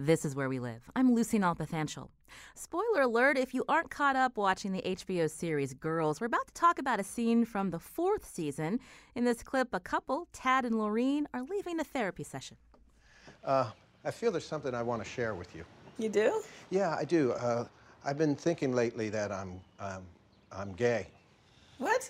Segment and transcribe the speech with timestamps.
[0.00, 0.88] This is where we live.
[0.94, 2.06] I'm Lucy Nalpathanchel.
[2.54, 6.54] Spoiler alert if you aren't caught up watching the HBO series Girls, we're about to
[6.54, 8.78] talk about a scene from the fourth season.
[9.16, 12.56] In this clip, a couple, Tad and Loreen, are leaving a therapy session.
[13.42, 13.70] Uh,
[14.04, 15.64] I feel there's something I want to share with you.
[15.98, 16.42] You do?
[16.70, 17.32] Yeah, I do.
[17.32, 17.64] Uh,
[18.04, 20.04] I've been thinking lately that I'm, um,
[20.52, 21.08] I'm gay.
[21.78, 22.08] What?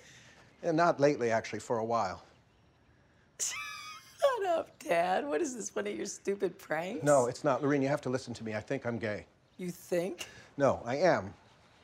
[0.63, 2.23] And not lately, actually, for a while.
[4.21, 5.27] Shut up, Dad.
[5.27, 7.05] What is this, one of your stupid pranks?
[7.05, 7.63] No, it's not.
[7.63, 8.55] Loreen, you have to listen to me.
[8.55, 9.27] I think I'm gay.
[9.59, 10.27] You think?
[10.57, 11.33] No, I am.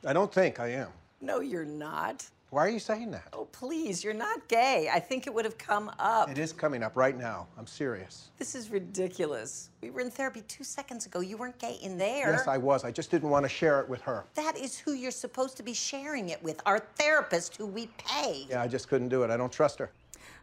[0.05, 0.89] I don't think I am.
[1.21, 2.27] No, you're not.
[2.51, 3.27] Why are you saying that?
[3.33, 4.89] Oh, please, you're not gay.
[4.93, 6.29] I think it would have come up.
[6.29, 7.47] It is coming up right now.
[7.57, 8.29] I'm serious.
[8.37, 9.71] This is ridiculous.
[9.81, 11.19] We were in therapy two seconds ago.
[11.21, 12.31] You weren't gay in there.
[12.31, 12.85] Yes, I was.
[12.85, 14.25] I just didn't want to share it with her.
[14.35, 18.45] That is who you're supposed to be sharing it with, our therapist who we pay.
[18.49, 19.31] Yeah, I just couldn't do it.
[19.31, 19.91] I don't trust her.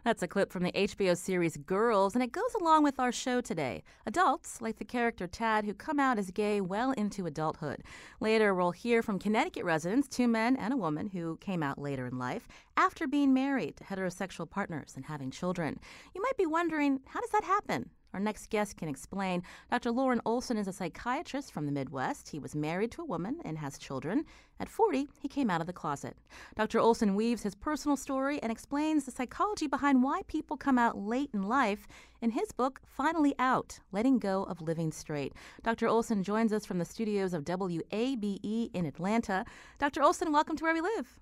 [0.03, 3.39] That's a clip from the HBO series Girls, and it goes along with our show
[3.39, 3.83] today.
[4.05, 7.83] Adults, like the character Tad, who come out as gay well into adulthood.
[8.19, 12.05] Later, we'll hear from Connecticut residents, two men and a woman, who came out later
[12.05, 15.79] in life after being married to heterosexual partners and having children.
[16.13, 17.89] You might be wondering, how does that happen?
[18.13, 19.41] Our next guest can explain.
[19.71, 19.91] Dr.
[19.91, 22.29] Loren Olson is a psychiatrist from the Midwest.
[22.29, 24.25] He was married to a woman and has children.
[24.59, 26.15] At 40, he came out of the closet.
[26.55, 26.79] Dr.
[26.79, 31.31] Olson weaves his personal story and explains the psychology behind why people come out late
[31.33, 31.87] in life
[32.21, 35.33] in his book, Finally Out Letting Go of Living Straight.
[35.63, 35.87] Dr.
[35.87, 39.43] Olson joins us from the studios of WABE in Atlanta.
[39.79, 40.03] Dr.
[40.03, 41.19] Olson, welcome to Where We Live.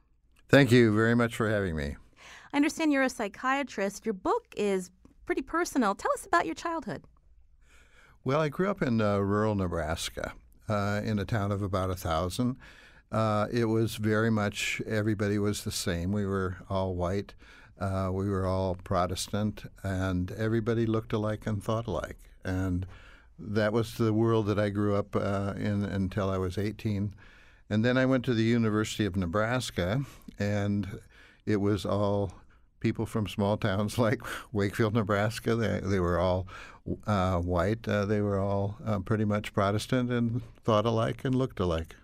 [0.49, 1.95] Thank you very much for having me.
[2.53, 4.05] I understand you're a psychiatrist.
[4.05, 4.91] Your book is
[5.31, 5.95] pretty personal.
[5.95, 7.05] Tell us about your childhood.
[8.25, 10.33] Well, I grew up in uh, rural Nebraska,
[10.67, 12.57] uh, in a town of about a thousand.
[13.13, 16.11] Uh, it was very much everybody was the same.
[16.11, 17.33] We were all white.
[17.79, 22.19] Uh, we were all Protestant, and everybody looked alike and thought alike.
[22.43, 22.85] And
[23.39, 27.15] that was the world that I grew up uh, in until I was 18.
[27.69, 30.01] And then I went to the University of Nebraska,
[30.37, 30.99] and
[31.45, 32.33] it was all
[32.81, 34.21] people from small towns like
[34.51, 35.55] Wakefield, Nebraska.
[35.55, 36.47] They, they were all
[37.07, 37.87] uh, white.
[37.87, 41.95] Uh, they were all uh, pretty much Protestant and thought alike and looked alike.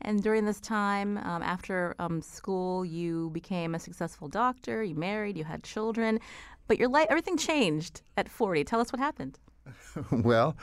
[0.00, 4.82] And during this time, um, after um, school, you became a successful doctor.
[4.82, 5.36] You married.
[5.36, 6.20] You had children,
[6.68, 8.62] but your life everything changed at forty.
[8.62, 9.38] Tell us what happened.
[10.10, 10.56] well,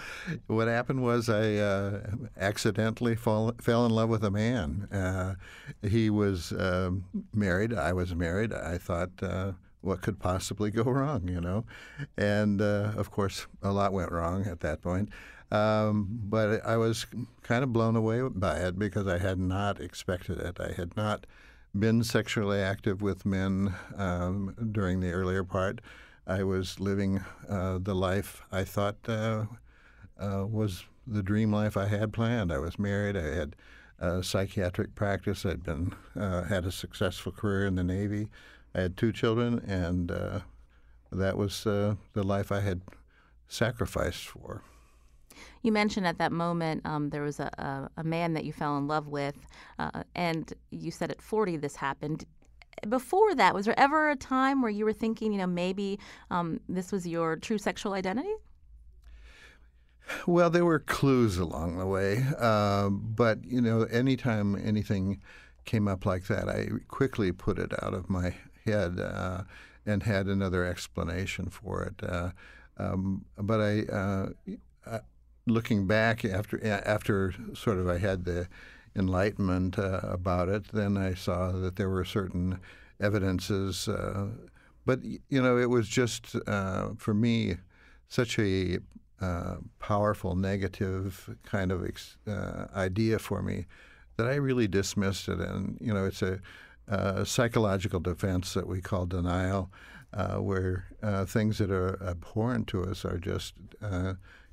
[0.47, 2.01] what happened was I uh,
[2.37, 4.87] accidentally fall, fell in love with a man.
[4.91, 5.35] Uh,
[5.87, 6.91] he was uh,
[7.33, 7.73] married.
[7.73, 8.53] I was married.
[8.53, 11.65] I thought, uh, what could possibly go wrong, you know?
[12.17, 15.09] And uh, of course, a lot went wrong at that point.
[15.51, 17.05] Um, but I was
[17.43, 20.59] kind of blown away by it because I had not expected it.
[20.59, 21.27] I had not
[21.77, 25.79] been sexually active with men um, during the earlier part.
[26.25, 29.45] I was living uh, the life I thought uh,
[30.17, 32.51] uh, was the dream life I had planned.
[32.51, 33.17] I was married.
[33.17, 33.55] I had
[33.99, 35.45] a psychiatric practice.
[35.45, 38.29] I'd been uh, had a successful career in the Navy.
[38.73, 40.39] I had two children, and uh,
[41.11, 42.81] that was uh, the life I had
[43.47, 44.63] sacrificed for.
[45.61, 48.77] You mentioned at that moment um, there was a, a, a, man that you fell
[48.77, 49.35] in love with,
[50.15, 52.25] and you said at 40 this happened
[52.87, 55.99] before that, was there ever a time where you were thinking, you know, maybe
[56.31, 58.33] um, this was your true sexual identity?
[60.27, 65.21] Well, there were clues along the way, uh, but you know, anytime anything
[65.65, 68.35] came up like that, I quickly put it out of my
[68.65, 69.43] head uh,
[69.85, 72.03] and had another explanation for it.
[72.03, 72.31] Uh,
[72.77, 74.29] um, but I, uh,
[75.45, 78.47] looking back after after sort of I had the
[78.95, 82.59] enlightenment uh, about it, then I saw that there were certain
[82.99, 83.87] evidences.
[83.87, 84.27] Uh,
[84.85, 87.57] but you know, it was just uh, for me
[88.07, 88.79] such a
[89.21, 93.65] uh, powerful negative kind of ex- uh, idea for me
[94.17, 95.39] that I really dismissed it.
[95.39, 96.39] And you know, it's a,
[96.87, 99.71] a psychological defense that we call denial,
[100.37, 100.85] where
[101.25, 103.55] things that are abhorrent to us are just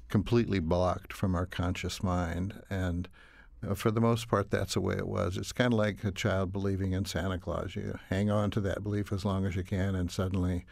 [0.08, 3.08] completely blocked from our conscious mind and
[3.74, 5.36] for the most part, that's the way it was.
[5.36, 7.76] It's kind of like a child believing in Santa Claus.
[7.76, 10.64] You hang on to that belief as long as you can, and suddenly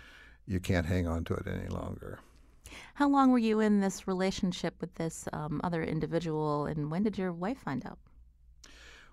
[0.47, 2.21] you can't hang on to it any longer.
[2.95, 7.19] How long were you in this relationship with this um, other individual, and when did
[7.19, 7.99] your wife find out?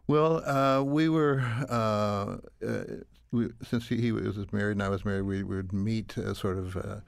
[0.07, 2.83] Well, uh, we were uh, uh,
[3.31, 6.57] we, since he, he, was married and I was married, we would meet uh, sort
[6.57, 6.99] of uh,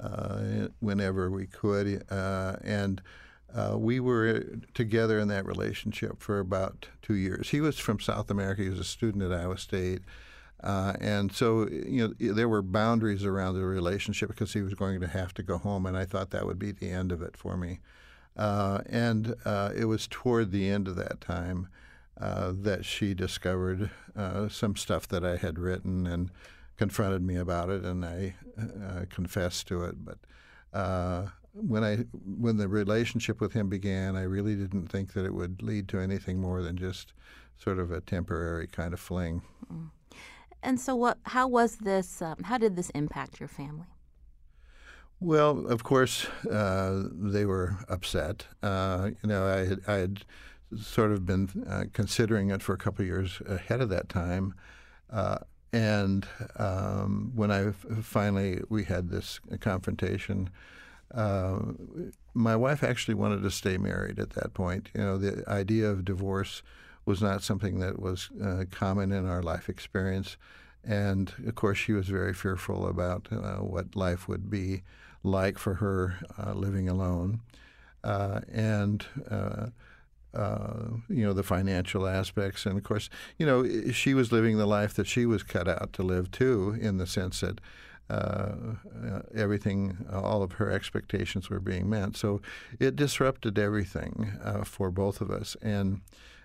[0.00, 3.02] uh, whenever we could, and
[3.76, 7.50] we were together in that relationship for about two years.
[7.50, 10.02] He was from South America; he was a student at Iowa State.
[10.62, 15.08] and so, you know, there were boundaries around the relationship because he was going to
[15.08, 17.56] have to go home, and I thought that would be the end of it for
[17.56, 17.80] me.
[18.36, 19.34] and
[19.74, 21.68] it was toward the end of that time
[22.20, 26.30] uh, that she discovered uh, some stuff that I had written and
[26.76, 30.04] confronted me about it, and I uh, confessed to it.
[30.04, 30.18] But
[30.72, 31.96] uh, when I
[32.38, 35.98] when the relationship with him began, I really didn't think that it would lead to
[35.98, 37.12] anything more than just
[37.56, 39.42] sort of a temporary kind of fling.
[39.72, 39.90] Mm.
[40.62, 41.18] And so, what?
[41.24, 42.20] How was this?
[42.20, 43.86] Um, how did this impact your family?
[45.20, 48.46] Well, of course, uh, they were upset.
[48.62, 50.24] Uh, you know, I had, I had
[50.76, 54.54] sort of been uh, considering it for a couple of years ahead of that time.
[55.10, 55.38] Uh,
[55.72, 56.26] and
[56.56, 57.70] um, when I
[58.02, 60.50] finally we had this confrontation,
[61.14, 61.58] uh,
[62.34, 64.90] my wife actually wanted to stay married at that point.
[64.94, 66.62] You know, the idea of divorce
[67.06, 70.36] was not something that was uh, common in our life experience,
[70.82, 74.82] and of course, she was very fearful about uh, what life would be
[75.22, 77.40] like for her uh, living alone,
[78.02, 79.06] and
[80.34, 82.66] uh, you know, the financial aspects.
[82.66, 83.08] And of course,
[83.38, 86.76] you know, she was living the life that she was cut out to live too,
[86.80, 87.93] in the sense that uh, uh,
[89.34, 92.16] everything, all of her expectations were being met.
[92.16, 92.40] So
[92.78, 95.56] it disrupted everything uh, for both of us.
[95.62, 96.02] And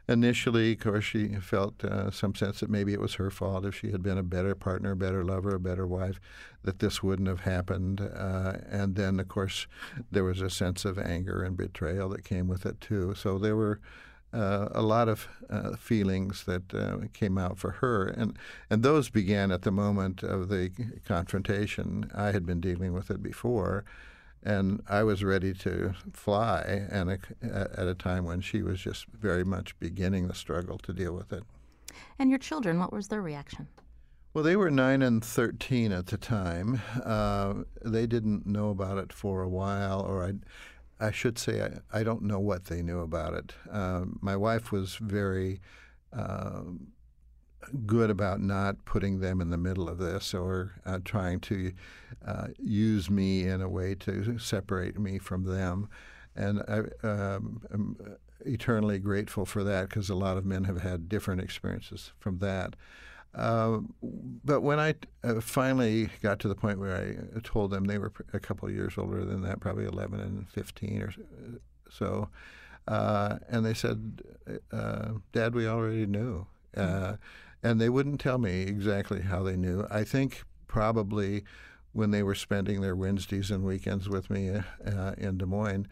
[0.07, 3.75] initially, of course, she felt uh, some sense that maybe it was her fault if
[3.75, 6.19] she had been a better partner, a better lover, a better wife,
[6.63, 8.01] that this wouldn't have happened.
[8.01, 9.67] Uh, and then, of course,
[10.11, 13.13] there was a sense of anger and betrayal that came with it too.
[13.15, 13.79] So there were.
[14.31, 18.37] Uh, a lot of uh, feelings that uh, came out for her, and
[18.69, 20.69] and those began at the moment of the
[21.03, 22.11] confrontation.
[22.13, 23.85] I had been dealing with it before,
[24.43, 27.09] and I was ready to fly, and
[27.41, 31.33] at a time when she was just very much beginning the struggle to deal with
[31.33, 31.43] it.
[32.19, 33.67] And your children, what was their reaction?
[34.33, 36.81] Well, they were nine and thirteen at the time.
[37.03, 40.33] Uh, they didn't know about it for a while, or I,
[40.99, 43.53] I should say, I, I don't know what they knew about it.
[43.71, 45.61] Uh, my wife was very.
[46.11, 46.61] Uh,
[47.85, 51.71] good about not putting them in the middle of this or uh, trying to
[52.25, 55.89] uh, use me in a way to separate me from them.
[56.35, 61.09] And I, um, am eternally grateful for that because a lot of men have had
[61.09, 62.75] different experiences from that.
[63.35, 63.79] Uh,
[64.43, 68.11] but when I uh, finally got to the point where I told them they were
[68.33, 71.13] a couple of years older than that, probably 11 and 15 or
[71.91, 72.29] so,
[72.87, 74.23] uh, and they said,
[74.71, 76.47] uh, Dad, we already knew.
[76.75, 77.15] Mm-hmm
[77.63, 79.85] and they wouldn't tell me exactly how they knew.
[79.89, 81.43] I think probably
[81.91, 85.87] when they were spending their Wednesdays and weekends with me uh, in Des Moines,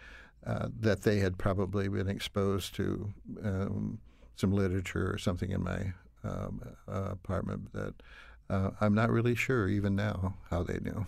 [0.45, 3.13] uh, that they had probably been exposed to
[3.43, 3.99] um,
[4.35, 5.93] some literature or something in my
[6.27, 7.93] um, uh, apartment that
[8.49, 11.05] uh, I'm not really sure even now how they knew.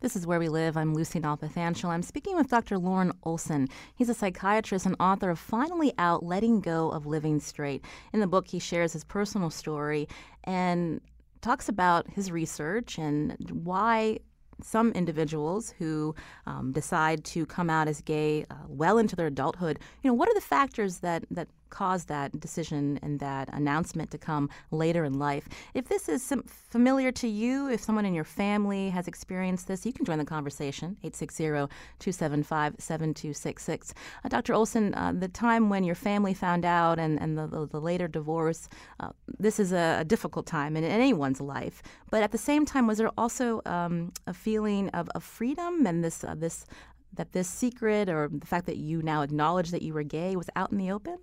[0.00, 0.76] This is Where We Live.
[0.76, 1.88] I'm Lucy Nalpathanchel.
[1.88, 2.78] I'm speaking with Dr.
[2.78, 3.68] Loren Olson.
[3.94, 7.84] He's a psychiatrist and author of Finally Out Letting Go of Living Straight.
[8.12, 10.08] In the book, he shares his personal story
[10.44, 11.00] and
[11.40, 14.18] talks about his research and why
[14.62, 16.14] some individuals who
[16.46, 20.28] um, decide to come out as gay uh, well into their adulthood, you know, what
[20.28, 25.18] are the factors that, that caused that decision and that announcement to come later in
[25.18, 25.48] life.
[25.74, 26.32] If this is
[26.70, 30.24] familiar to you, if someone in your family has experienced this, you can join the
[30.24, 33.92] conversation, 860-275-7266.
[34.24, 34.54] Uh, Dr.
[34.54, 38.06] Olson, uh, the time when your family found out and, and the, the, the later
[38.06, 38.68] divorce,
[39.00, 41.82] uh, this is a, a, difficult time in, in, anyone's life.
[42.10, 46.04] But at the same time, was there also um, a feeling of, of freedom and
[46.04, 46.66] this, uh, this
[47.14, 50.48] that this secret or the fact that you now acknowledge that you were gay was
[50.56, 51.18] out in the open?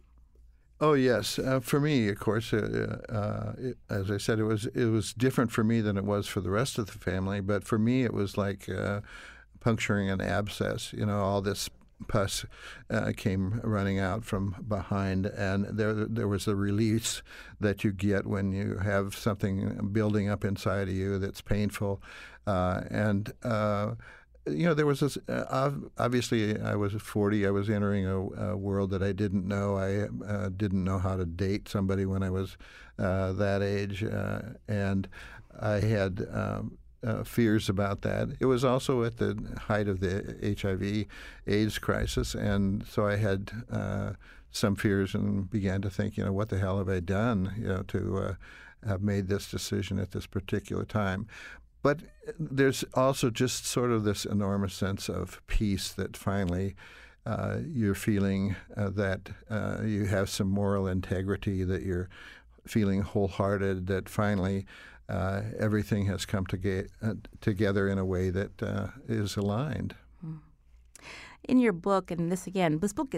[0.81, 2.53] Oh yes, uh, for me, of course.
[2.53, 6.05] Uh, uh, it, as I said, it was it was different for me than it
[6.05, 7.41] was for the rest of the family.
[7.41, 9.01] But for me, it was like uh,
[9.59, 10.93] puncturing an abscess.
[10.93, 11.69] You know, all this
[12.07, 12.45] pus
[12.89, 17.21] uh, came running out from behind, and there there was a release
[17.59, 22.01] that you get when you have something building up inside of you that's painful,
[22.47, 23.33] uh, and
[24.49, 25.17] you know, there was this.
[25.27, 27.47] Uh, obviously, I was 40.
[27.47, 29.77] I was entering a, a world that I didn't know.
[29.77, 32.57] I uh, didn't know how to date somebody when I was
[32.97, 35.07] uh, that age, uh, and
[35.59, 38.29] I had um, uh, fears about that.
[38.39, 39.37] It was also at the
[39.67, 44.13] height of the HIV/AIDS crisis, and so I had uh,
[44.51, 47.67] some fears and began to think, you know, what the hell have I done, you
[47.67, 48.35] know, to
[48.87, 51.27] have made this decision at this particular time.
[51.81, 52.01] But
[52.37, 56.75] there's also just sort of this enormous sense of peace that finally
[57.25, 62.09] uh, you're feeling uh, that uh, you have some moral integrity, that you're
[62.65, 64.65] feeling wholehearted, that finally
[65.07, 69.95] uh, everything has come uh, together in a way that uh, is aligned.
[71.47, 73.15] In your book, and this again, this book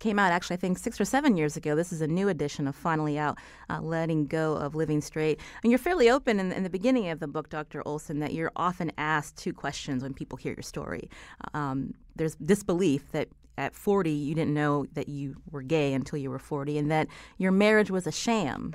[0.00, 1.76] came out actually, I think, six or seven years ago.
[1.76, 3.38] This is a new edition of Finally Out,
[3.68, 5.38] uh, Letting Go of Living Straight.
[5.62, 7.86] And you're fairly open in, in, the beginning of the book, Dr.
[7.86, 11.08] Olson, that you're often asked two questions when people hear your story.
[11.54, 13.28] Um, there's disbelief that
[13.58, 17.06] at 40 you didn't know that you were gay until you were 40 and that
[17.36, 18.74] your marriage was a sham.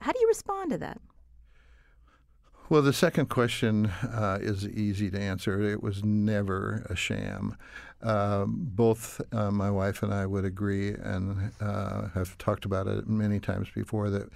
[0.00, 1.00] How do you respond to that?
[2.70, 5.60] Well, the second question uh, is easy to answer.
[5.60, 7.56] It was never a sham.
[8.00, 13.08] Uh, both uh, my wife and I would agree, and uh, have talked about it
[13.08, 14.28] many times before, that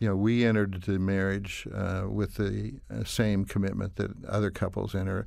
[0.00, 4.94] you know we entered the marriage uh, with the uh, same commitment that other couples
[4.94, 5.24] enter.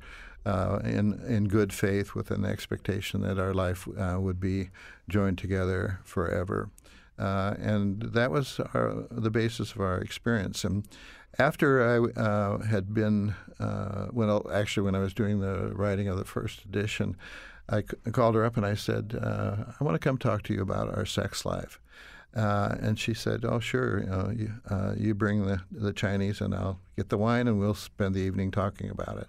[0.84, 4.70] in in good faith, with an expectation that our life would be
[5.08, 6.70] joined together forever,
[7.18, 10.62] and that was our, the basis of our experience.
[10.62, 10.86] And
[11.38, 16.18] after I uh, had been, uh, when actually when I was doing the writing of
[16.18, 17.16] the first edition,
[17.68, 20.54] I, I called her up and I said, uh, "I want to come talk to
[20.54, 21.80] you about our sex life."
[22.34, 24.00] Uh, and she said, "Oh, sure.
[24.00, 27.58] You, know, you, uh, you, bring the the Chinese, and I'll get the wine, and
[27.58, 29.28] we'll spend the evening talking about it."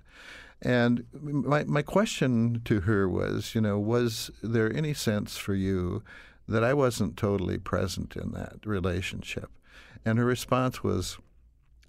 [0.61, 6.03] And my my question to her was, you know, was there any sense for you
[6.47, 9.49] that I wasn't totally present in that relationship?
[10.05, 11.17] And her response was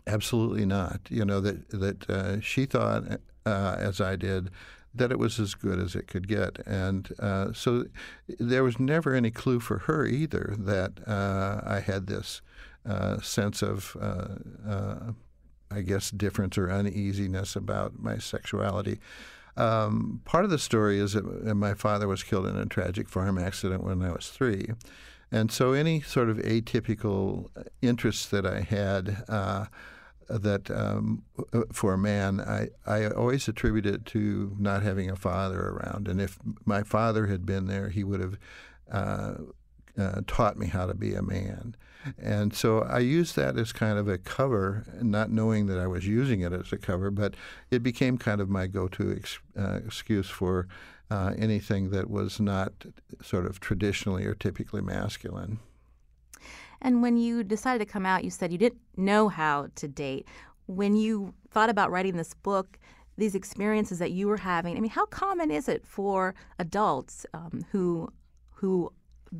[0.06, 1.00] Absolutely not.
[1.08, 3.04] You know that that uh, she thought,
[3.46, 4.50] uh, as I did,
[4.94, 7.86] that it was as good as it could get, and uh, so
[8.38, 12.42] there was never any clue for her either that uh, I had this
[12.86, 15.12] uh, sense of, uh,
[15.70, 19.00] I guess, difference or uneasiness about my sexuality.
[19.56, 23.38] Um, part of the story is that my father was killed in a tragic farm
[23.38, 24.66] accident when I was three.
[25.32, 27.48] And so, any sort of atypical
[27.80, 29.24] interests that I had
[30.28, 31.22] that um,
[31.72, 36.08] for a man, I, I always attribute it to not having a father around.
[36.08, 38.38] And if my father had been there, he would have
[38.90, 39.34] uh,
[39.98, 41.76] uh, taught me how to be a man.
[42.18, 46.06] And so I used that as kind of a cover, not knowing that I was
[46.06, 47.34] using it as a cover, but
[47.70, 50.68] it became kind of my go to ex- uh, excuse for
[51.10, 52.72] uh, anything that was not
[53.22, 55.60] sort of traditionally or typically masculine.
[56.84, 60.28] And when you decided to come out, you said you didn't know how to date.
[60.66, 62.78] When you thought about writing this book,
[63.16, 67.64] these experiences that you were having, I mean, how common is it for adults um,
[67.72, 68.12] who
[68.50, 68.92] who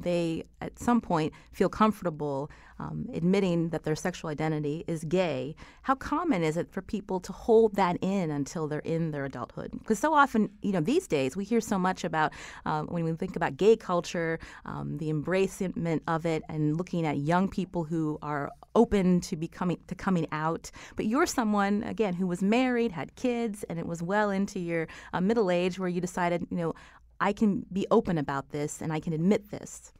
[0.03, 5.95] they at some point feel comfortable um, admitting that their sexual identity is gay, how
[5.95, 9.71] common is it for people to hold that in until they're in their adulthood?
[9.73, 12.33] Because so often, you know, these days we hear so much about
[12.67, 17.19] um, when we think about gay culture, um, the embracement of it, and looking at
[17.19, 20.71] young people who are open to becoming to coming out.
[20.97, 24.89] But you're someone again who was married, had kids, and it was well into your
[25.13, 26.75] uh, middle age where you decided, you know,
[27.21, 29.93] I can be open about this and I can admit this.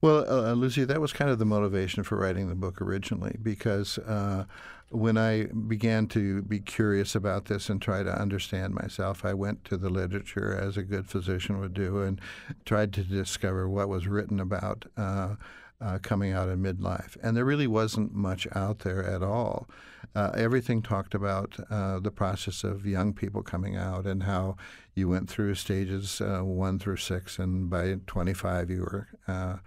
[0.00, 3.36] Well, uh, uh, Lucy, that was kind of the motivation for writing the book originally,
[3.42, 4.44] because uh,
[4.90, 9.64] when I began to be curious about this and try to understand myself, I went
[9.64, 12.20] to the literature as a good physician would do and
[12.64, 15.34] tried to discover what was written about uh,
[15.80, 17.16] uh, coming out in midlife.
[17.20, 19.68] And there really wasn't much out there at all.
[20.14, 24.56] Uh, everything talked about uh, the process of young people coming out and how
[24.94, 29.58] you went through stages uh, one through six, and by 25 you were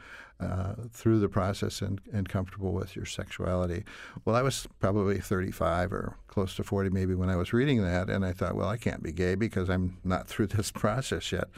[0.42, 3.84] uh, through the process and, and comfortable with your sexuality.
[4.26, 8.10] Well, I was probably 35 or close to 40 maybe when I was reading that,
[8.10, 11.50] and I thought, well, I can't be gay because I'm not through this process yet.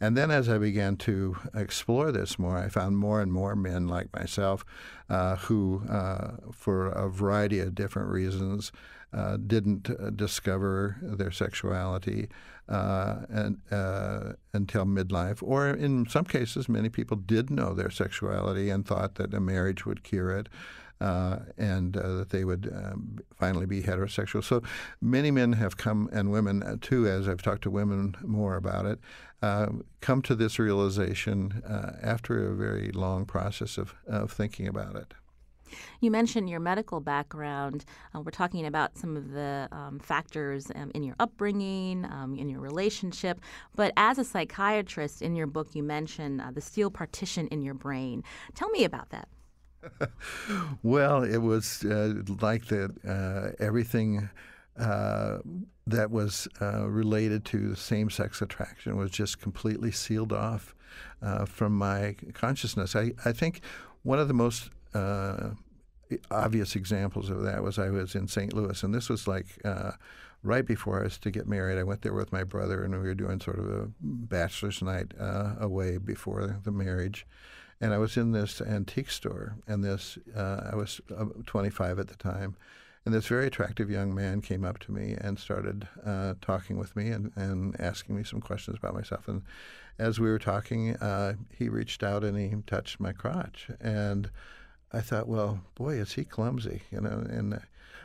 [0.00, 3.88] And then as I began to explore this more, I found more and more men
[3.88, 4.64] like myself
[5.08, 8.72] uh, who, uh, for a variety of different reasons,
[9.12, 12.28] uh, didn't uh, discover their sexuality
[12.68, 18.70] uh, and, uh, until midlife, or in some cases, many people did know their sexuality
[18.70, 20.48] and thought that a marriage would cure it.
[20.98, 24.42] Uh, and uh, that they would um, finally be heterosexual.
[24.42, 24.62] So
[24.98, 28.98] many men have come, and women too, as I've talked to women more about it,
[30.00, 31.62] come to this realization
[32.02, 35.12] after a very long process of, of thinking about it.
[36.00, 37.84] You mentioned your medical background.
[38.14, 42.48] Uh, we're talking about some of the um, factors um, in your upbringing, um, in
[42.48, 43.40] your relationship.
[43.74, 47.74] But as a psychiatrist, in your book, you mentioned uh, the steel partition in your
[47.74, 48.22] brain.
[48.54, 49.28] Tell me about that.
[50.82, 52.90] well, it was uh, like that.
[53.06, 54.28] Uh, everything
[54.78, 55.38] uh,
[55.86, 60.74] that was uh, related to same-sex attraction was just completely sealed off
[61.22, 62.94] uh, from my consciousness.
[62.94, 63.60] I, I think
[64.02, 65.50] one of the most uh,
[66.30, 68.52] obvious examples of that was I was in St.
[68.52, 69.46] Louis, and this was like
[70.42, 71.78] right before I was to get married.
[71.78, 75.12] I went there with my brother, and we were doing sort of a bachelor's night
[75.18, 77.26] away before the marriage
[77.80, 82.08] and I was in this antique store, and this uh, I was uh, 25 at
[82.08, 82.56] the time,
[83.04, 86.96] and this very attractive young man came up to me and started uh, talking with
[86.96, 89.28] me and, and asking me some questions about myself.
[89.28, 89.42] And
[89.98, 94.30] as we were talking, uh, he reached out and he touched my crotch, and
[94.92, 97.60] I thought, well, boy, is he clumsy, you know, and.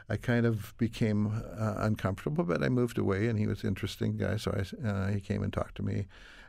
[0.09, 4.17] I kind of became uh, uncomfortable, but I moved away, and he was an interesting
[4.17, 6.07] guy, so I, uh, he came and talked to me,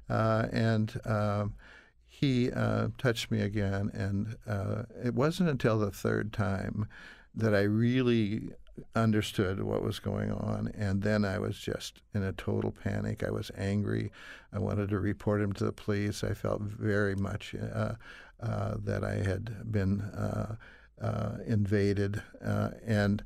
[0.09, 1.55] and um,
[2.09, 6.87] he uh, touched me again, and uh, it wasn't until the third time
[7.35, 8.51] that I really
[8.95, 10.71] understood what was going on.
[10.77, 13.23] And then I was just in a total panic.
[13.23, 14.13] I was angry.
[14.53, 16.23] I wanted to report him to the police.
[16.23, 17.95] I felt very much uh,
[18.43, 20.57] uh, that I had been uh,
[21.01, 22.23] uh, invaded.
[22.45, 23.23] Uh, and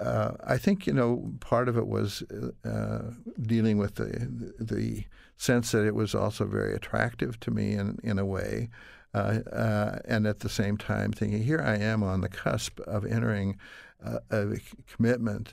[0.00, 2.22] uh, I think you know part of it was
[2.64, 5.04] uh, dealing with the the
[5.36, 8.70] sense that it was also very attractive to me in in a way,
[9.12, 13.58] and at the same time thinking here I am on the cusp of entering
[14.30, 14.58] a
[14.88, 15.52] commitment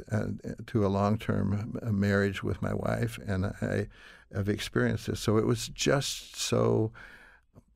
[0.67, 3.87] to a long term marriage with my wife, and I
[4.33, 5.19] have experienced this.
[5.19, 6.91] So it was just so.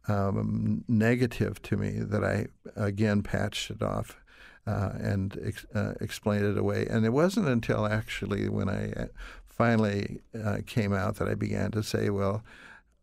[0.08, 4.17] Um, negative to me that I again patched it off
[4.65, 6.88] uh, and ex- uh, explained it away.
[6.89, 9.05] And it wasn't until actually when I uh,
[9.48, 12.43] finally uh, came out that I began to say, well,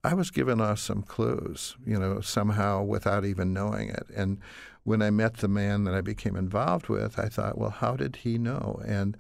[0.05, 4.07] I was giving off some clues, you know, somehow without even knowing it.
[4.15, 4.39] And
[4.85, 8.17] when I met the man that I became involved with, I thought, well, how did
[8.17, 8.81] he know?
[8.87, 9.17] And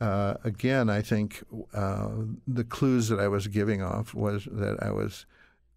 [0.00, 2.08] uh, again, I think uh,
[2.46, 5.26] the clues that I was giving off was that I was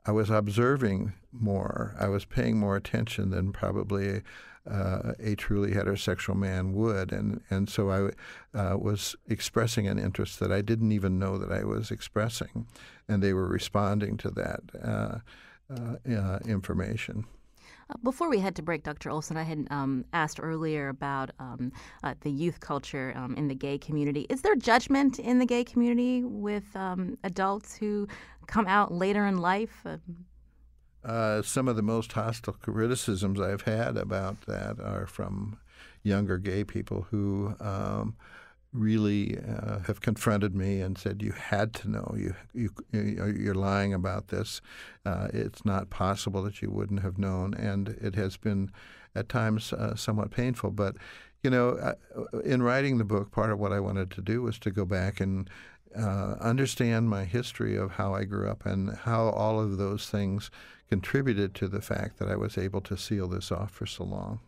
[0.06, 1.96] I was observing more.
[2.00, 4.22] I was paying more attention than probably
[4.70, 7.12] uh, a truly heterosexual man would.
[7.12, 11.52] And, and so I uh, was expressing an interest that I didn't even know that
[11.52, 12.68] I was expressing.
[13.08, 15.18] And they were responding to that uh,
[15.72, 17.26] uh, information.
[17.90, 19.12] Uh, before we head to break, Dr.
[19.12, 21.72] Olson, I had um, asked earlier about um,
[22.04, 24.26] uh, the youth culture um, in the gay community.
[24.30, 28.08] Is there judgment in the gay community with um, adults who
[28.48, 29.86] come out later in life?
[31.04, 35.60] Uh, some of the most hostile criticisms I've had about that are from
[36.02, 38.16] younger gay people who um,
[38.76, 42.16] really uh, have confronted me and said, "You had to know.
[42.18, 44.62] You, you you're lying about this.
[45.06, 48.72] Uh, it's not possible that you wouldn't have known." And it has been,
[49.14, 50.72] at times, uh, somewhat painful.
[50.72, 50.96] But
[51.44, 51.96] you know,
[52.44, 55.20] in writing the book, part of what I wanted to do was to go back
[55.20, 55.50] and
[55.98, 60.52] uh, understand my history of how I grew up and how all of those things
[60.90, 64.40] contributed to the fact that I was able to seal this off for so long.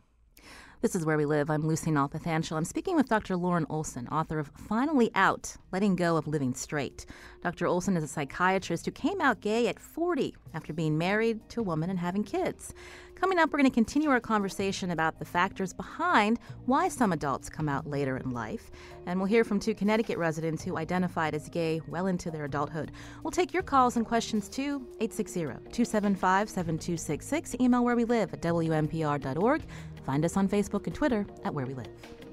[0.79, 1.49] This is Where We Live.
[1.49, 2.55] I'm Lucy Nalpathanchel.
[2.55, 3.35] I'm speaking with Dr.
[3.35, 7.07] Loren Olson, author of Finally Out Letting Go of Living Straight.
[7.41, 7.65] Dr.
[7.65, 11.63] Olson is a psychiatrist who came out gay at 40 after being married to a
[11.63, 12.75] woman and having kids.
[13.19, 16.37] Coming up, we're going to continue our conversation about the factors behind
[16.67, 18.69] why some adults come out later in life.
[19.07, 22.91] And we'll hear from two Connecticut residents who identified as gay well into their adulthood.
[23.23, 27.55] We'll take your calls and questions too, 860 275 7266.
[27.59, 29.63] Email where we live at WNPR.org.
[30.08, 32.26] Find us on Facebook and Twitter at Where We Live.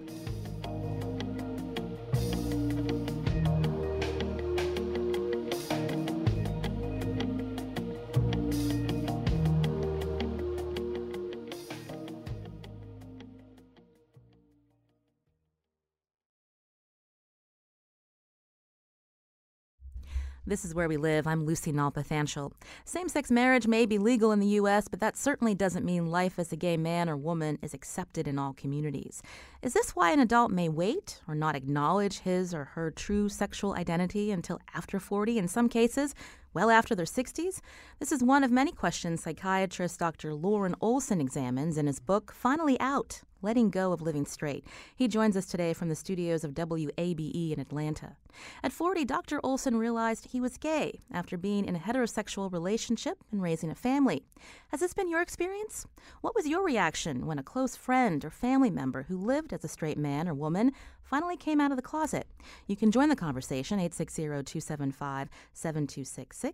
[20.55, 21.27] This is where we live.
[21.27, 22.53] I'm Lucy Nalpathanchel.
[22.85, 26.39] Same sex marriage may be legal in the U.S., but that certainly doesn't mean life
[26.39, 29.21] as a gay man or woman is accepted in all communities.
[29.63, 33.75] Is this why an adult may wait or not acknowledge his or her true sexual
[33.75, 36.15] identity until after 40, in some cases,
[36.53, 37.59] well after their 60s?
[37.99, 40.35] This is one of many questions psychiatrist Dr.
[40.35, 44.65] Loren Olson examines in his book, Finally Out Letting Go of Living Straight.
[44.97, 48.17] He joins us today from the studios of WABE in Atlanta.
[48.63, 49.39] At 40, Dr.
[49.45, 54.25] Olson realized he was gay after being in a heterosexual relationship and raising a family.
[54.69, 55.87] Has this been your experience?
[56.23, 59.69] What was your reaction when a close friend or family member who lived as a
[59.69, 60.73] straight man or woman
[61.05, 62.27] finally came out of the closet?
[62.67, 66.53] You can join the conversation 860-275-7266 and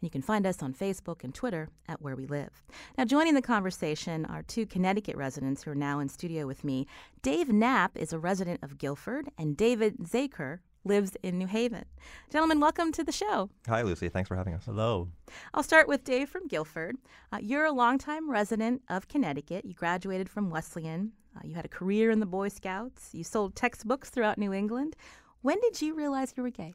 [0.00, 2.62] you can find us on Facebook and Twitter at Where We Live.
[2.98, 6.86] Now joining the conversation are two Connecticut residents who are now in studio with me.
[7.22, 11.84] Dave Knapp is a resident of Guilford and David Zaker lives in New Haven.
[12.30, 13.50] Gentlemen, welcome to the show.
[13.68, 14.08] Hi, Lucy.
[14.08, 14.64] Thanks for having us.
[14.64, 15.08] Hello.
[15.54, 16.96] I'll start with Dave from Guilford.
[17.32, 19.64] Uh, you're a longtime resident of Connecticut.
[19.64, 21.12] You graduated from Wesleyan.
[21.36, 23.10] Uh, you had a career in the Boy Scouts.
[23.12, 24.96] You sold textbooks throughout New England.
[25.40, 26.74] When did you realize you were gay?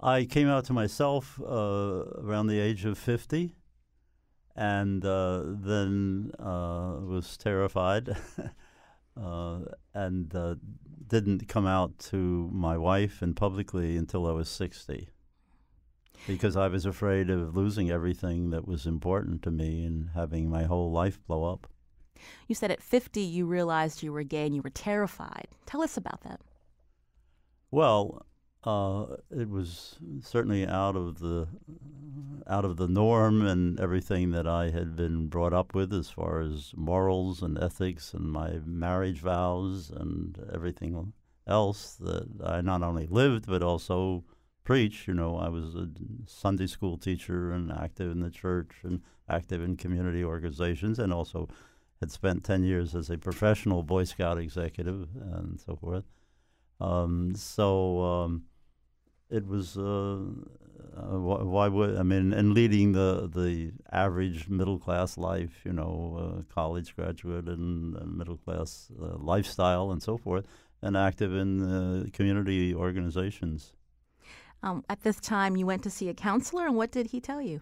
[0.00, 3.52] I came out to myself uh, around the age of 50
[4.54, 8.10] and uh, then uh, was terrified
[9.16, 9.60] uh,
[9.98, 10.54] and uh,
[11.08, 15.08] didn't come out to my wife and publicly until I was 60
[16.26, 20.64] because I was afraid of losing everything that was important to me and having my
[20.64, 21.66] whole life blow up.
[22.46, 25.48] You said at 50 you realized you were gay and you were terrified.
[25.66, 26.40] Tell us about that.
[27.70, 28.24] Well,
[28.64, 31.46] uh, it was certainly out of the
[32.46, 36.40] out of the norm and everything that I had been brought up with as far
[36.40, 41.12] as morals and ethics and my marriage vows and everything
[41.46, 44.24] else that I not only lived but also
[44.64, 45.06] preached.
[45.06, 45.88] You know, I was a
[46.26, 51.48] Sunday school teacher and active in the church and active in community organizations and also
[52.00, 56.04] had spent 10 years as a professional Boy Scout executive and so forth.
[56.80, 58.44] Um, so um,
[59.30, 60.18] it was uh,
[60.96, 65.72] uh, why, why, would I mean and leading the the average middle class life, you
[65.72, 70.46] know, uh, college graduate and middle class uh, lifestyle and so forth,
[70.82, 73.72] and active in uh, community organizations.
[74.62, 77.40] Um, at this time, you went to see a counselor, and what did he tell
[77.40, 77.60] you?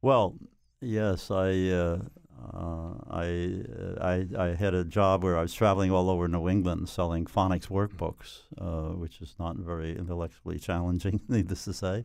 [0.00, 0.36] Well,
[0.80, 2.00] yes, I
[2.52, 6.48] uh, I, uh, I, I had a job where I was traveling all over New
[6.48, 12.04] England selling phonics workbooks, uh, which is not very intellectually challenging, needless to say.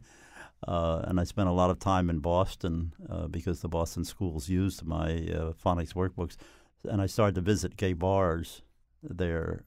[0.67, 4.49] Uh, and I spent a lot of time in Boston uh, because the Boston schools
[4.49, 5.09] used my
[5.63, 6.35] phonics workbooks.
[6.83, 8.61] And I started to visit gay bars
[9.03, 9.63] there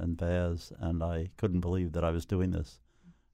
[0.00, 2.80] in baths, and I couldn't believe that I was doing this.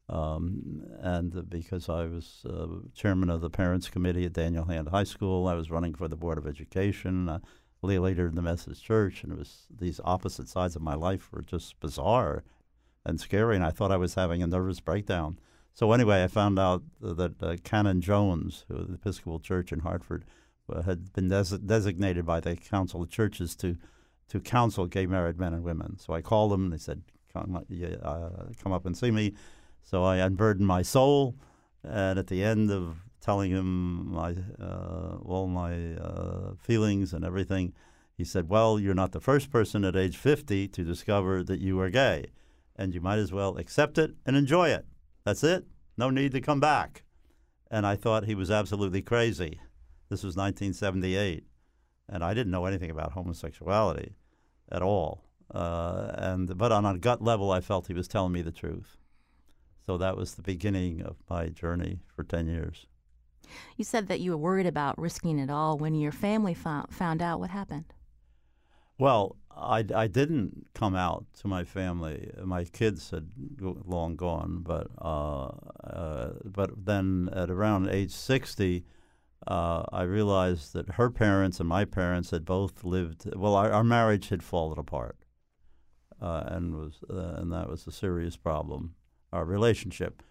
[0.09, 5.05] Um, and because I was uh, chairman of the parents committee at Daniel Hand High
[5.05, 7.41] School, I was running for the board of education, uh,
[7.83, 11.43] later in the Methodist Church, and it was these opposite sides of my life were
[11.43, 12.43] just bizarre
[13.05, 15.39] and scary, and I thought I was having a nervous breakdown.
[15.75, 20.25] So anyway, I found out that uh, Canon Jones, who the Episcopal Church in Hartford,
[20.71, 23.77] uh, had been des- designated by the Council of Churches to
[24.29, 25.97] to counsel gay married men and women.
[25.99, 28.29] So I called them, and they said, "Come, uh,
[28.63, 29.35] come up and see me."
[29.91, 31.35] So I unburdened my soul,
[31.83, 37.73] and at the end of telling him my uh, all my uh, feelings and everything,
[38.15, 41.81] he said, "Well, you're not the first person at age 50 to discover that you
[41.81, 42.27] are gay,
[42.77, 44.85] and you might as well accept it and enjoy it.
[45.25, 45.65] That's it.
[45.97, 47.05] No need to come back."
[47.71, 49.59] And I thought he was absolutely crazy.
[50.11, 51.47] This was 1978,
[52.11, 54.17] and I didn't know anything about homosexuality
[54.71, 55.25] at all.
[55.51, 58.98] Uh, and but on a gut level, I felt he was telling me the truth.
[59.89, 62.85] So that was the beginning of my journey for 10 years.
[63.79, 67.23] You said that you were worried about risking it all when your family found, found
[67.23, 67.41] out.
[67.41, 67.95] What happened?
[68.99, 72.31] Well, I, I didn't come out to my family.
[72.45, 78.85] My kids had long gone, but uh, uh, but then at around age 60,
[79.47, 83.35] uh, I realized that her parents and my parents had both lived.
[83.35, 85.17] Well, our, our marriage had fallen apart,
[86.21, 88.95] uh, and was uh, and that was a serious problem
[89.33, 90.23] our relationship.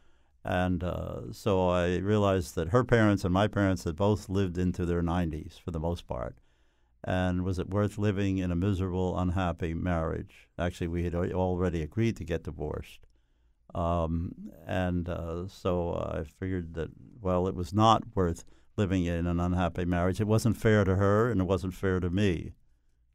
[0.43, 4.85] And uh, so I realized that her parents and my parents had both lived into
[4.85, 6.37] their 90s for the most part.
[7.03, 10.47] And was it worth living in a miserable, unhappy marriage?
[10.57, 12.99] Actually, we had already agreed to get divorced.
[13.75, 14.33] Um,
[14.65, 16.89] and uh, so I figured that,
[17.21, 18.45] well, it was not worth
[18.77, 20.21] living in an unhappy marriage.
[20.21, 22.53] It wasn't fair to her and it wasn't fair to me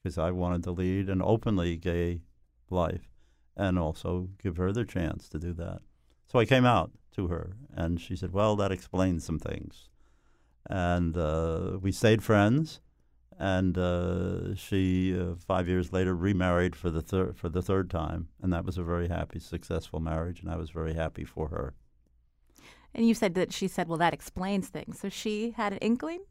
[0.03, 2.23] because I wanted to lead an openly gay
[2.69, 3.12] life
[3.57, 5.81] and also give her the chance to do that.
[6.27, 9.89] So I came out to her, and she said, "Well, that explains some things."
[10.69, 12.81] And uh, we stayed friends,
[13.39, 18.29] and uh, she uh, five years later remarried for the third for the third time,
[18.41, 21.75] and that was a very happy, successful marriage, and I was very happy for her.
[22.95, 26.25] And you said that she said, "Well, that explains things." So she had an inkling.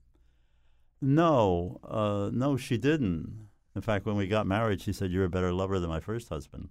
[1.02, 3.50] No, uh, no, she didn't.
[3.76, 6.30] In fact, when we got married, she said, "You're a better lover than my first
[6.30, 6.70] husband."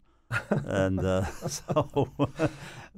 [0.51, 2.09] And uh, so,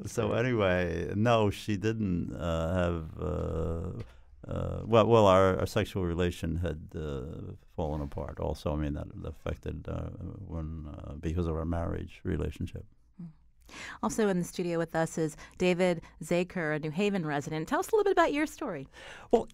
[0.06, 3.04] so anyway, no, she didn't uh, have.
[3.20, 4.02] Uh,
[4.48, 8.40] uh, well, well, our, our, sexual relation had uh, fallen apart.
[8.40, 10.10] Also, I mean that affected uh,
[10.48, 10.88] when
[11.20, 12.84] because of our marriage relationship.
[13.20, 13.28] Hmm.
[14.02, 17.68] Also in the studio with us is David Zaker, a New Haven resident.
[17.68, 18.88] Tell us a little bit about your story.
[19.30, 19.46] Well,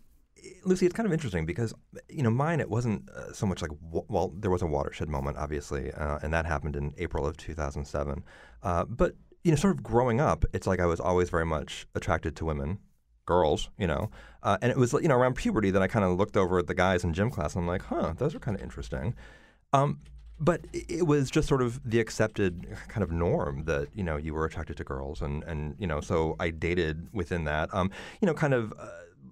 [0.65, 1.73] Lucy, it's kind of interesting because
[2.09, 2.61] you know mine.
[2.61, 6.33] It wasn't uh, so much like well, there was a watershed moment, obviously, uh, and
[6.33, 8.25] that happened in April of 2007.
[8.63, 11.87] Uh, but you know, sort of growing up, it's like I was always very much
[11.95, 12.79] attracted to women,
[13.27, 14.11] girls, you know,
[14.43, 16.67] uh, and it was you know around puberty that I kind of looked over at
[16.67, 19.15] the guys in gym class and I'm like, huh, those are kind of interesting.
[19.73, 20.01] Um,
[20.41, 24.35] but it was just sort of the accepted kind of norm that you know you
[24.35, 28.27] were attracted to girls and and you know so I dated within that um, you
[28.27, 28.89] know kind of uh,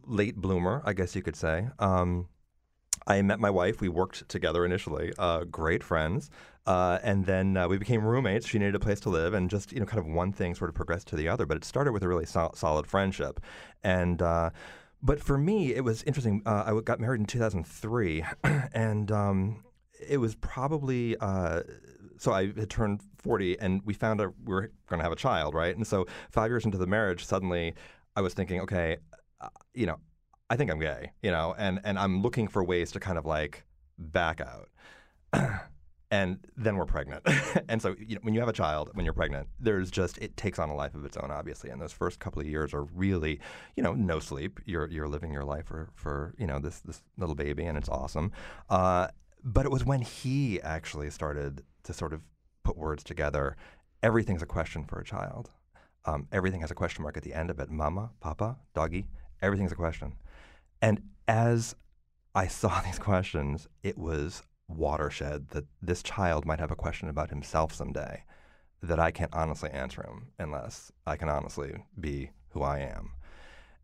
[0.07, 1.69] late bloomer, I guess you could say.
[1.79, 2.29] Um,
[3.07, 3.81] I met my wife.
[3.81, 6.31] We worked together initially, uh, great friends,
[6.67, 8.49] uh, and then uh, we became roommates.
[8.49, 10.71] She needed a place to live, and just you know, kind of one thing sort
[10.71, 11.47] of progressed to the other.
[11.47, 13.41] But it started with a really so- solid friendship,
[13.83, 14.21] and.
[14.21, 14.51] Uh,
[15.03, 16.43] but for me, it was interesting.
[16.47, 18.25] Uh, I got married in 2003,
[18.73, 19.63] and um,
[20.09, 21.63] it was probably uh,
[22.19, 25.17] so I had turned 40, and we found out we were going to have a
[25.17, 25.75] child, right?
[25.77, 27.75] And so five years into the marriage, suddenly
[28.15, 28.99] I was thinking, okay,
[29.75, 29.99] you know,
[30.49, 33.27] I think I'm gay, you know, and and I'm looking for ways to kind of
[33.27, 33.65] like
[33.99, 34.69] back out.
[36.11, 37.27] and then we're pregnant.
[37.69, 40.37] and so you know, when you have a child, when you're pregnant, there's just it
[40.37, 41.71] takes on a life of its own, obviously.
[41.71, 43.41] And those first couple of years are really,
[43.77, 44.61] you know, no sleep.
[44.65, 47.89] You're you're living your life for for you know this this little baby, and it's
[47.89, 48.33] awesome.
[48.71, 49.09] Uh,
[49.43, 52.23] but it was when he actually started to sort of
[52.65, 53.57] put words together.
[54.03, 55.51] Everything's a question for a child.
[56.05, 57.69] Um, everything has a question mark at the end of it.
[57.69, 59.07] Mama, Papa, doggy,
[59.43, 60.15] everything's a question.
[60.81, 61.75] And as
[62.35, 67.31] I saw these questions, it was watershed that this child might have a question about
[67.31, 68.25] himself someday
[68.83, 73.13] that I can't honestly answer him unless I can honestly be who I am.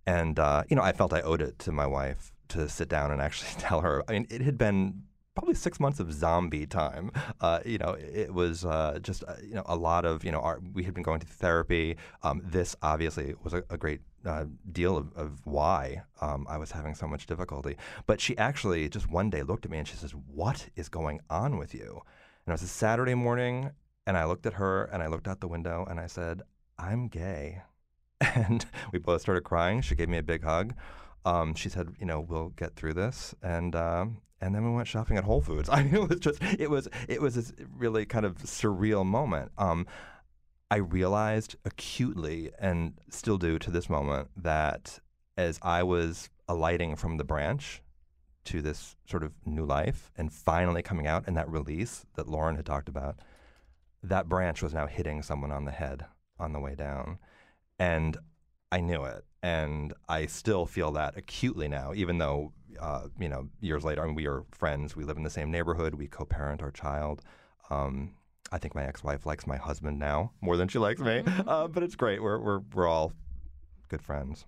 [0.06, 3.10] And, uh, you know, I felt I owed it to my wife to sit down
[3.10, 4.02] and actually tell her.
[4.08, 7.10] I mean, it had been probably six months of zombie time.
[7.40, 10.40] Uh, you know, it was uh, just uh, you know a lot of you know
[10.40, 11.96] our, we had been going to therapy.
[12.22, 16.72] Um, this obviously was a, a great uh, deal of, of why um, I was
[16.72, 17.76] having so much difficulty.
[18.06, 21.20] But she actually just one day looked at me and she says, "What is going
[21.30, 22.02] on with you?"
[22.46, 23.70] And it was a Saturday morning,
[24.06, 26.42] and I looked at her and I looked out the window and I said,
[26.78, 27.62] "I'm gay,"
[28.20, 29.80] and we both started crying.
[29.80, 30.74] She gave me a big hug.
[31.24, 34.88] Um, she said, "You know, we'll get through this," and um, and then we went
[34.88, 35.68] shopping at Whole Foods.
[35.72, 39.52] I mean, it was just it was it was this really kind of surreal moment.
[40.72, 45.00] I realized acutely, and still do to this moment, that
[45.36, 47.82] as I was alighting from the branch
[48.46, 52.56] to this sort of new life and finally coming out, and that release that Loren
[52.56, 53.18] had talked about,
[54.02, 56.06] that branch was now hitting someone on the head
[56.38, 57.18] on the way down,
[57.78, 58.16] and
[58.72, 63.50] I knew it, and I still feel that acutely now, even though uh, you know,
[63.60, 64.96] years later, I mean, we are friends.
[64.96, 65.96] We live in the same neighborhood.
[65.96, 67.20] We co-parent our child.
[67.68, 68.14] Um,
[68.52, 71.48] I think my ex-wife likes my husband now more than she likes me, mm-hmm.
[71.48, 72.22] uh, but it's great.
[72.22, 73.12] We're we're we're all
[73.88, 74.44] good friends.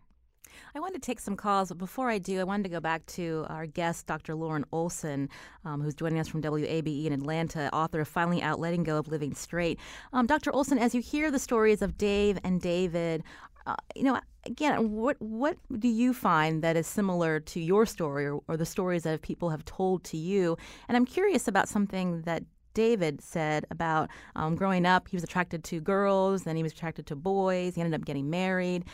[0.75, 3.05] I wanted to take some calls, but before I do, I wanted to go back
[3.07, 4.35] to our guest, Dr.
[4.35, 5.29] Loren Olson,
[5.64, 9.09] um, who's joining us from WABE in Atlanta, author of Finally Out Letting Go of
[9.09, 9.81] Living Straight.
[10.12, 10.53] Um, Dr.
[10.53, 13.25] Olson, as you hear the stories of Dave and David,
[13.67, 18.27] uh, you know, again, what what do you find that is similar to your story
[18.27, 20.57] or, or the stories that people have told to you?
[20.88, 22.43] And I'm curious about something that
[22.74, 25.08] David said about um, growing up.
[25.08, 27.74] He was attracted to girls, then he was attracted to boys.
[27.74, 28.84] He ended up getting married.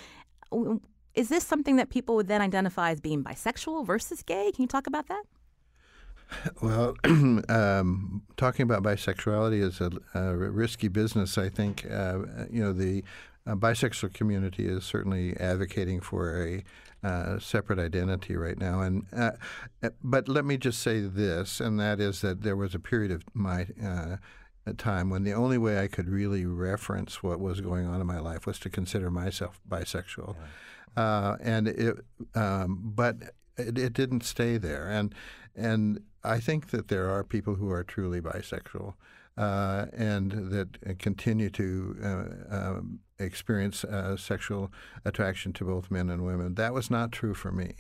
[1.15, 4.53] Is this something that people would then identify as being bisexual versus gay?
[4.55, 5.23] Can you talk about that?
[6.63, 6.95] Well,
[7.49, 11.37] um, talking about bisexuality is a, a, risky business.
[11.37, 13.03] I think uh, you know the
[13.47, 16.63] uh, bisexual community is certainly advocating for a
[17.03, 18.81] uh, separate identity right now.
[18.81, 19.33] And uh,
[19.83, 23.11] uh, but let me just say this, and that is that there was a period
[23.11, 24.17] of my uh,
[24.77, 28.21] time when the only way I could really reference what was going on in my
[28.21, 31.03] life was to consider myself bisexual, yeah.
[31.03, 31.97] Uh, and it,
[32.35, 33.17] um, but
[33.57, 35.15] it, it didn't stay there, and
[35.55, 38.95] and I think that there are people who are truly bisexual
[39.41, 44.71] uh, and that continue to uh, um, experience uh, sexual
[45.07, 46.57] attraction to both men and women.
[46.57, 47.77] That was not true for me.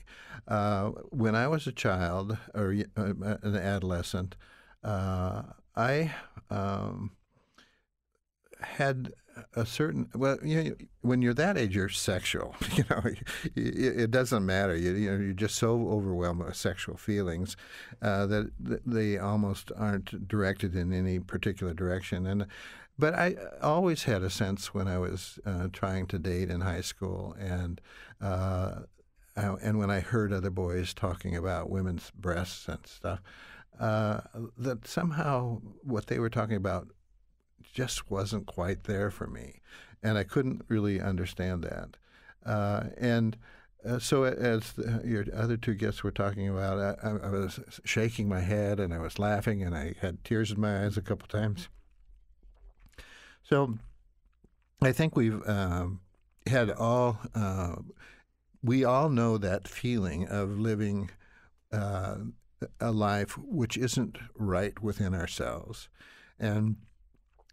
[0.49, 4.37] Uh, when I was a child or uh, an adolescent,
[4.83, 5.43] uh,
[5.77, 6.15] I
[6.49, 7.11] um,
[8.63, 9.13] had
[9.55, 14.11] a certain well you know, when you're that age you're sexual you know it, it
[14.11, 14.77] doesn't matter.
[14.77, 17.57] You, you know you're just so overwhelmed with sexual feelings
[18.03, 18.51] uh, that,
[18.87, 22.27] they almost aren't directed in any particular direction.
[22.27, 22.47] And
[22.99, 26.83] but I always had a sense when I was uh, trying to date in high
[26.83, 27.81] school and
[28.21, 28.81] uh,
[29.37, 33.21] and when I heard other boys talking about women's breasts and stuff
[33.79, 34.21] uh,
[34.59, 36.89] that somehow what they were talking about
[37.63, 39.61] just wasn't quite there for me,
[40.03, 41.97] and I couldn't really understand that.
[42.45, 43.37] Uh, and
[43.85, 48.29] uh, so, as the, your other two guests were talking about, I, I, was shaking
[48.29, 51.29] my head and I was laughing and I had tears in my eyes a couple
[51.29, 51.69] times.
[53.43, 53.79] So,
[54.83, 56.01] I think we've um,
[56.47, 57.19] had all.
[57.35, 57.77] Uh,
[58.63, 61.11] we all know that feeling of living
[61.73, 62.17] uh,
[62.79, 65.89] a life which isn't right within ourselves,
[66.39, 66.77] and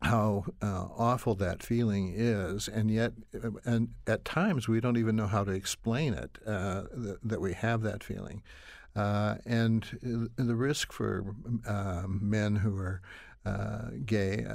[0.01, 5.15] how uh, awful that feeling is, and yet, uh, and at times we don't even
[5.15, 8.43] know how to explain it uh, th- that we have that feeling,
[8.95, 9.97] uh, and
[10.37, 11.35] the risk for
[11.67, 13.01] uh, men who are
[13.45, 14.45] uh, gay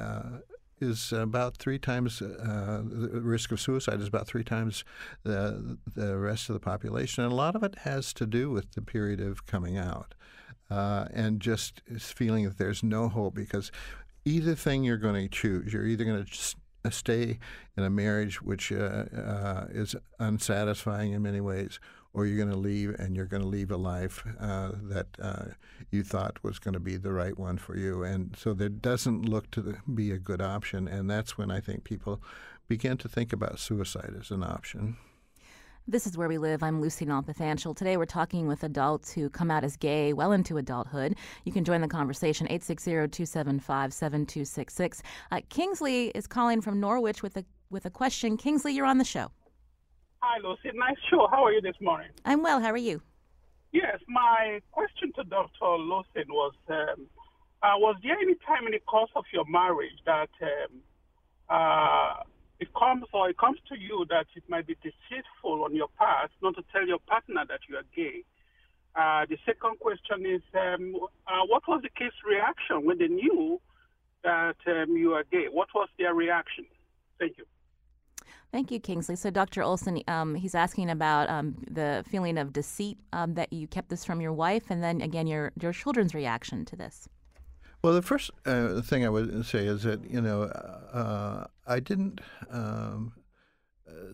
[0.80, 4.84] is about three times the risk of suicide is about three times
[5.22, 8.72] the the rest of the population, and a lot of it has to do with
[8.72, 10.14] the period of coming out.
[10.70, 13.70] and just feeling that there's no hope because
[14.24, 15.72] either thing you're going to choose.
[15.72, 17.38] You're either going to uh, stay
[17.76, 21.78] in a marriage which uh, uh, is unsatisfying in many ways,
[22.12, 25.44] or you're going to leave and you're going to leave a life uh, that uh,
[25.90, 28.02] you thought was going to be the right one for you.
[28.02, 30.88] And so there doesn't look to be a good option.
[30.88, 32.22] And that's when I think people
[32.68, 34.96] begin to think about suicide as an option.
[35.88, 36.62] This is Where We Live.
[36.62, 37.76] I'm Lucy Nalpathanchel.
[37.76, 41.16] Today we're talking with adults who come out as gay well into adulthood.
[41.44, 45.00] You can join the conversation 860-275-7266.
[45.32, 48.36] Uh, Kingsley is calling from Norwich with a with a question.
[48.36, 49.32] Kingsley, you're on the show.
[50.20, 50.70] Hi, Lucy.
[50.72, 51.26] Nice show.
[51.28, 52.10] How are you this morning?
[52.24, 52.60] I'm well.
[52.60, 53.02] How are you?
[53.72, 55.50] Yes, my question to Dr.
[55.62, 57.08] Lawson was um,
[57.64, 60.80] uh, Was there any time in the course of your marriage that um,
[61.50, 62.22] uh,
[62.62, 66.30] it comes or it comes to you that it might be deceitful on your part
[66.42, 68.22] not to tell your partner that you are gay.
[68.94, 70.94] Uh, the second question is, um,
[71.26, 73.60] uh, what was the kids' reaction when they knew
[74.22, 75.46] that um, you are gay?
[75.50, 76.64] What was their reaction?
[77.18, 77.44] Thank you.
[78.52, 79.16] Thank you, Kingsley.
[79.16, 79.62] So, Dr.
[79.62, 84.04] Olson, um, he's asking about um, the feeling of deceit um, that you kept this
[84.04, 87.08] from your wife, and then again, your your children's reaction to this.
[87.82, 92.20] Well, the first uh, thing I would say is that you know uh, I didn't
[92.50, 93.12] um,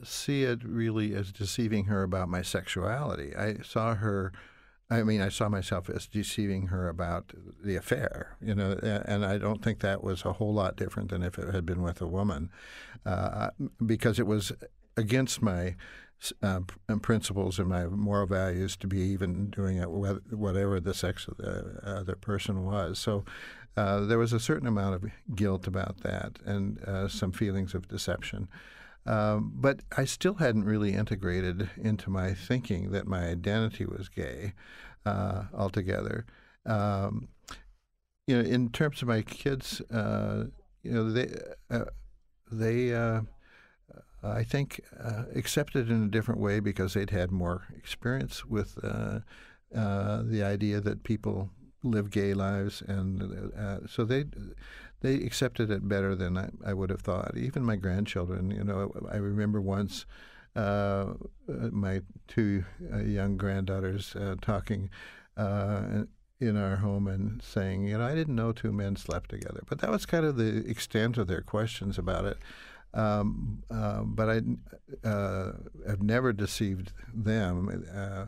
[0.03, 3.37] see it really as deceiving her about my sexuality.
[3.37, 4.33] I saw her.
[4.91, 9.37] I mean, I saw myself as deceiving her about the affair, you know, and I
[9.37, 12.07] don't think that was a whole lot different than if it had been with a
[12.07, 12.51] woman,
[13.05, 13.51] uh,
[13.85, 14.51] because it was
[14.97, 15.77] against my
[16.43, 16.61] uh,
[17.03, 21.81] principles and my moral values to be even doing it whatever the sex of the
[21.85, 22.99] other person was.
[22.99, 23.25] So
[23.79, 25.05] uh, there was a certain amount of
[25.37, 28.49] guilt about that and uh, some feelings of deception.
[29.07, 34.55] Um, but I still hadn't really integrated into my thinking that my identity was gay
[35.07, 36.27] uh, altogether.
[36.67, 37.29] Um,
[38.27, 40.47] you know, in terms of my kids, uh,
[40.83, 41.29] you know, they
[41.71, 41.85] uh,
[42.51, 42.95] they
[44.25, 44.81] I think
[45.37, 51.53] accepted in a different way because they'd had more experience with the idea that people
[51.83, 54.25] live gay lives, and uh, so they
[55.01, 57.37] they accepted it better than I, I, would have thought.
[57.37, 60.07] Even my grandchildren, you know, I remember once
[60.57, 61.15] uh,
[61.71, 64.91] my two uh, young granddaughters uh, talking
[65.37, 66.03] uh,
[66.41, 69.79] in our home and saying, you know, I didn't know two men slept together, but
[69.81, 72.39] that was kind of the extent of their questions about it.
[72.95, 74.41] Um, uh, but I
[75.87, 77.85] have never deceived them.
[77.95, 78.27] Uh,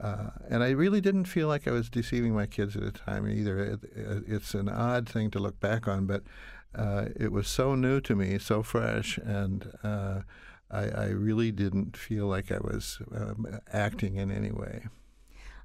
[0.00, 3.58] and I really didn't feel like I was deceiving my kids at the time either.
[3.58, 6.22] It, it, it's an odd thing to look back on, but
[6.74, 10.20] uh, it was so new to me, so fresh, and uh,
[10.70, 14.86] I, I, really didn't feel like I was um, acting in any way.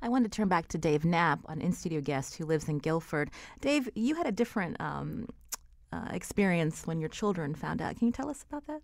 [0.02, 2.80] I want to turn back to Dave Knapp, an in studio guest who lives in
[2.80, 3.32] Guilford.
[3.62, 5.28] Dave, you had a different um,
[5.91, 7.98] uh, experience when your children found out.
[7.98, 8.82] Can you tell us about that?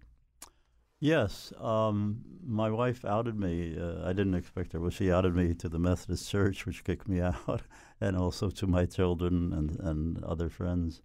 [1.02, 3.78] Yes, um, my wife outed me.
[3.80, 7.08] Uh, I didn't expect her, but she outed me to the Methodist Church, which kicked
[7.08, 7.62] me out,
[8.02, 11.02] and also to my children and, and other friends.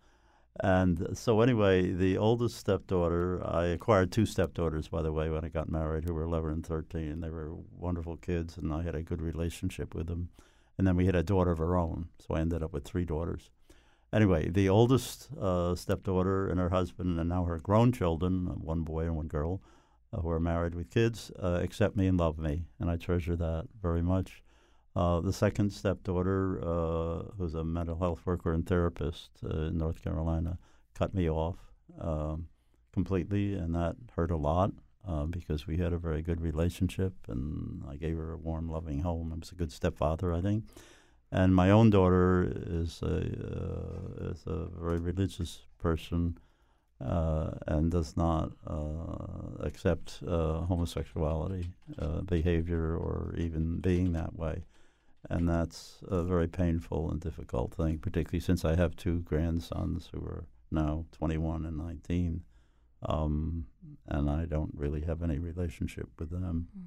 [0.61, 5.48] And so, anyway, the oldest stepdaughter, I acquired two stepdaughters, by the way, when I
[5.48, 7.20] got married, who were 11 and 13.
[7.20, 10.31] They were wonderful kids, and I had a good relationship with them.
[10.79, 13.04] And then we had a daughter of our own, so I ended up with three
[13.04, 13.50] daughters.
[14.12, 19.04] anyway, the oldest uh, stepdaughter and her husband, and now her grown children, one boy
[19.04, 19.60] and one girl,
[20.15, 23.37] uh, who are married with kids, uh, accept me and love me, and I treasure
[23.37, 24.42] that very much.
[24.96, 30.02] Uh, the second stepdaughter, uh, who's a mental health worker and therapist uh, in North
[30.02, 30.58] Carolina,
[30.94, 31.56] cut me off
[32.00, 32.46] um,
[32.92, 34.71] completely, and that hurt a lot
[35.31, 39.33] because we had a very good relationship, and I gave her a warm, loving home.
[39.33, 40.65] I was a good stepfather, I think.
[41.31, 43.17] And my own daughter is a
[44.31, 46.38] is a very religious person
[47.00, 51.66] and does not uh, accept uh, homosexuality
[51.98, 54.64] uh, behavior or even being that way.
[55.30, 60.20] And that's a very painful and difficult thing, particularly since I have two grandsons who
[60.20, 62.42] are now 21 and 19.
[63.06, 63.66] Um,
[64.08, 66.68] and I don't really have any relationship with them.
[66.78, 66.86] Mm.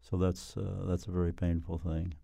[0.00, 2.14] So that's uh, that's a very painful thing.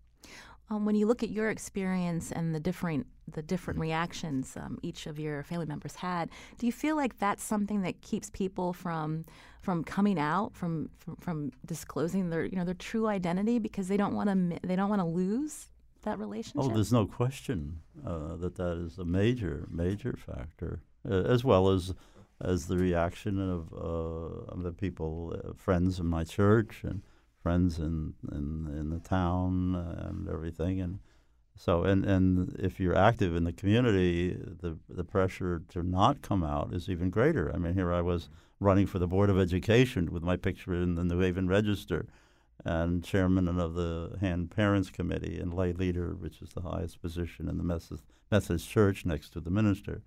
[0.69, 5.07] Um, when you look at your experience and the different the different reactions um, each
[5.07, 9.25] of your family members had, do you feel like that's something that keeps people from
[9.61, 13.97] from coming out, from from, from disclosing their you know their true identity because they
[13.97, 15.69] don't want to they don't want to lose
[16.03, 16.71] that relationship?
[16.71, 21.69] Oh, there's no question uh, that that is a major major factor, uh, as well
[21.69, 21.93] as
[22.41, 27.01] as the reaction of, uh, of the people, uh, friends in my church and
[27.43, 30.79] friends in, in, in the town uh, and everything.
[30.79, 30.99] And
[31.55, 36.43] so, and, and if you're active in the community, the, the pressure to not come
[36.43, 37.51] out is even greater.
[37.53, 38.29] I mean, here I was
[38.59, 42.07] running for the Board of Education with my picture in the New Haven Register
[42.65, 47.49] and chairman of the Hand Parents Committee and lay leader, which is the highest position
[47.49, 50.01] in the Methodist, Methodist Church next to the minister.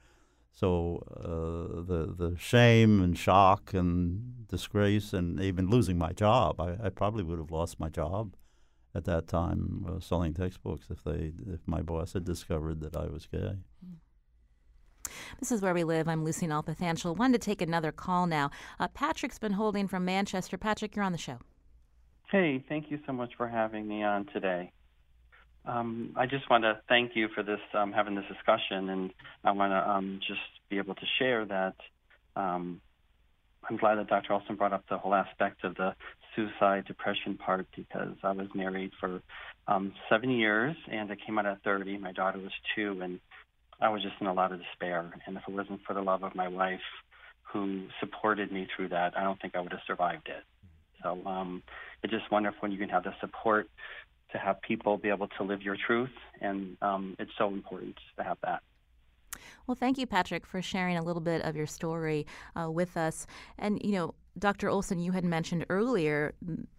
[0.57, 6.79] So uh, the the shame and shock and disgrace and even losing my job, I,
[6.83, 8.35] I probably would have lost my job
[8.95, 13.05] at that time uh, selling textbooks if they if my boss had discovered that I
[13.05, 13.59] was gay.
[15.39, 16.09] This is where we live.
[16.09, 17.15] I'm Lucy Nalpathanchel.
[17.19, 18.51] Wanted to take another call now.
[18.81, 20.57] Uh, Patrick's been holding from Manchester.
[20.57, 21.39] Patrick, you're on the show.
[22.31, 24.73] Hey, thank you so much for having me on today.
[25.67, 29.11] Um, I just want to thank you for this um, having this discussion, and
[29.43, 30.41] I want to um, just
[30.71, 31.75] be able to share that
[32.37, 32.81] um,
[33.69, 34.33] I'm glad that Dr.
[34.33, 35.95] Olson brought up the whole aspect of the
[36.35, 39.21] suicide depression part because I was married for
[39.67, 41.99] um, seven years and I came out at 30.
[41.99, 43.19] My daughter was two, and
[43.81, 45.13] I was just in a lot of despair.
[45.27, 46.81] And if it wasn't for the love of my wife,
[47.53, 50.45] who supported me through that, I don't think I would have survived it.
[51.03, 51.63] So um,
[52.03, 53.69] it's just wonderful when you can have the support
[54.33, 56.11] to have people be able to live your truth,
[56.41, 58.63] and um, it's so important to have that.
[59.67, 63.27] Well, thank you, Patrick, for sharing a little bit of your story uh, with us.
[63.59, 64.69] And, you know, Dr.
[64.69, 66.35] Olson, you had mentioned earlier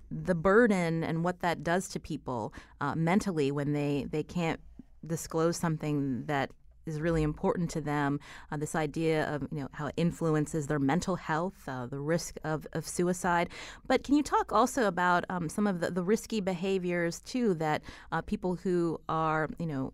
[0.10, 4.60] the burden and what that does to people uh, mentally when they, they can't
[5.06, 6.52] disclose something that
[6.88, 8.20] is really important to them.
[8.52, 12.38] Uh, this idea of you know how it influences their mental health, uh, the risk
[12.44, 13.50] of, of suicide.
[13.88, 17.82] But can you talk also about um, some of the, the risky behaviors too that
[18.12, 19.94] uh, people who are you know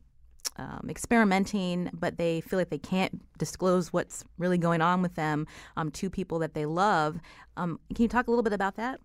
[0.58, 5.48] um, experimenting, but they feel like they can't disclose what's really going on with them
[5.78, 7.20] um, to people that they love.
[7.58, 9.00] Um, can you talk a little bit about that?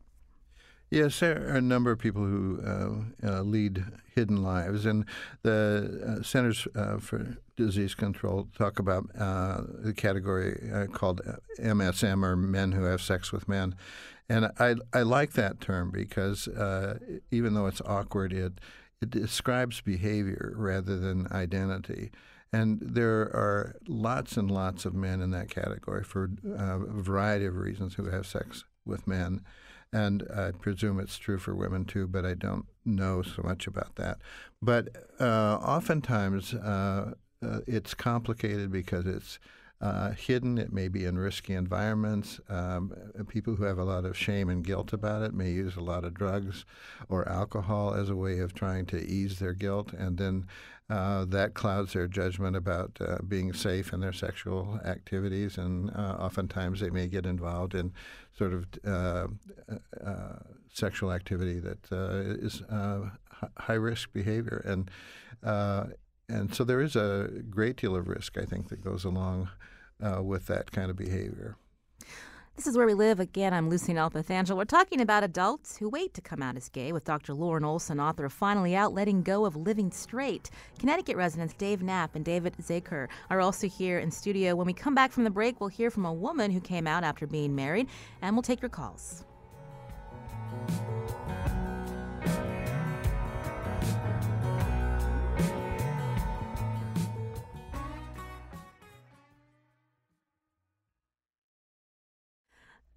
[0.90, 3.84] Yes, there are a number of people who uh, uh, lead
[4.14, 5.04] hidden lives, and
[5.42, 11.20] the uh, Centers uh, for Disease Control talk about uh, the category uh, called
[11.60, 13.74] MSM, or men who have sex with men.
[14.30, 16.48] And I, I like that term because
[17.30, 18.54] even though it's awkward, it
[19.00, 22.10] it describes behavior rather than identity.
[22.52, 27.56] And there are lots and lots of men in that category for a variety of
[27.56, 29.42] reasons who have sex with men.
[29.92, 33.96] And I presume it's true for women too, but I don't know so much about
[33.96, 34.18] that.
[34.60, 34.88] But
[35.20, 37.12] uh, oftentimes uh,
[37.42, 39.38] uh it's complicated because it's
[39.80, 40.58] uh, hidden.
[40.58, 42.40] It may be in risky environments.
[42.48, 42.92] Um,
[43.28, 46.04] people who have a lot of shame and guilt about it may use a lot
[46.04, 46.64] of drugs
[47.08, 50.46] or alcohol as a way of trying to ease their guilt, and then
[50.90, 55.58] uh, that clouds their judgment about uh, being safe in their sexual activities.
[55.58, 57.92] And uh, oftentimes they may get involved in
[58.36, 59.26] sort of uh,
[60.02, 60.38] uh,
[60.72, 61.78] sexual activity that
[62.40, 62.62] is
[63.58, 64.90] high risk behavior and
[66.30, 69.48] and so there is a great deal of risk, I think, that goes along
[70.20, 71.56] with that kind of behavior.
[72.58, 73.20] This is where we live.
[73.20, 74.56] Again, I'm Lucy Nalpathanchel.
[74.56, 77.32] We're talking about adults who wait to come out as gay with Dr.
[77.32, 80.50] Loren Olson, author of Finally Out, Letting Go of Living Straight.
[80.76, 84.56] Connecticut residents Dave Knapp and David Zaker are also here in studio.
[84.56, 87.04] When we come back from the break, we'll hear from a woman who came out
[87.04, 87.86] after being married,
[88.22, 89.24] and we'll take your calls.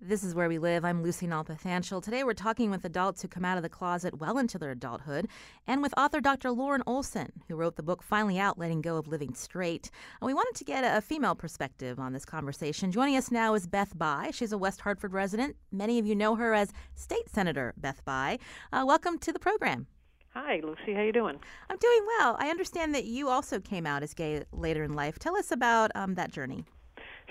[0.04, 0.84] This is Where We Live.
[0.84, 2.02] I'm Lucy Nalpathanchel.
[2.02, 5.28] Today we're talking with adults who come out of the closet well into their adulthood
[5.68, 6.50] and with author Dr.
[6.50, 9.92] Loren Olson, who wrote the book Finally Out Letting Go of Living Straight.
[10.20, 12.92] And we wanted to get a female perspective on this conversation.
[12.92, 14.32] Joining us now is Beth Bye.
[14.34, 15.56] She's a West Hartford resident.
[15.72, 18.40] Many of you know her as State Senator Beth Bye.
[18.74, 19.86] Uh, welcome to the program.
[20.34, 20.96] Hi, Lucy.
[20.96, 21.40] How you doing?
[21.70, 22.38] I'm doing well.
[22.40, 25.20] I understand that you also came out as gay later in life.
[25.20, 26.66] Tell us about um, that journey.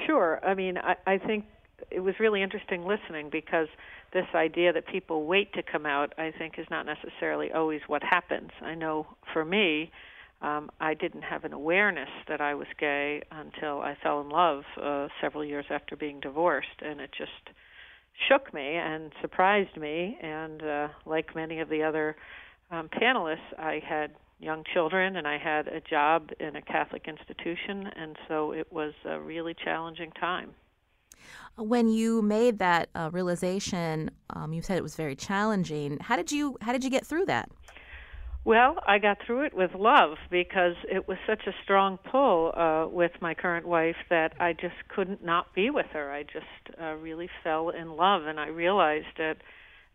[0.07, 0.39] Sure.
[0.47, 1.47] I mean, I, I think
[1.91, 3.69] it was really interesting listening because
[4.13, 8.03] this idea that people wait to come out, I think, is not necessarily always what
[8.03, 8.51] happens.
[8.63, 9.91] I know for me,
[10.43, 14.63] um, I didn't have an awareness that I was gay until I fell in love
[14.83, 17.55] uh, several years after being divorced, and it just
[18.29, 20.19] shook me and surprised me.
[20.23, 22.17] And uh, like many of the other
[22.71, 27.89] um, panelists, I had young children and I had a job in a Catholic institution,
[27.95, 30.53] and so it was a really challenging time.
[31.57, 35.99] When you made that uh, realization, um, you said it was very challenging.
[36.01, 37.51] How did you how did you get through that?
[38.43, 42.87] Well, I got through it with love because it was such a strong pull uh,
[42.89, 46.11] with my current wife that I just couldn't not be with her.
[46.11, 49.37] I just uh, really fell in love, and I realized at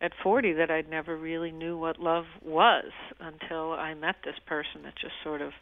[0.01, 4.84] at 40 that I'd never really knew what love was until I met this person
[4.84, 5.53] that just sort of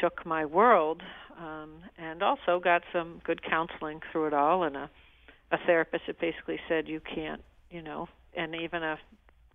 [0.00, 1.02] shook my world,
[1.38, 4.90] um, and also got some good counseling through it all, and a
[5.50, 8.98] a therapist that basically said you can't, you know, and even a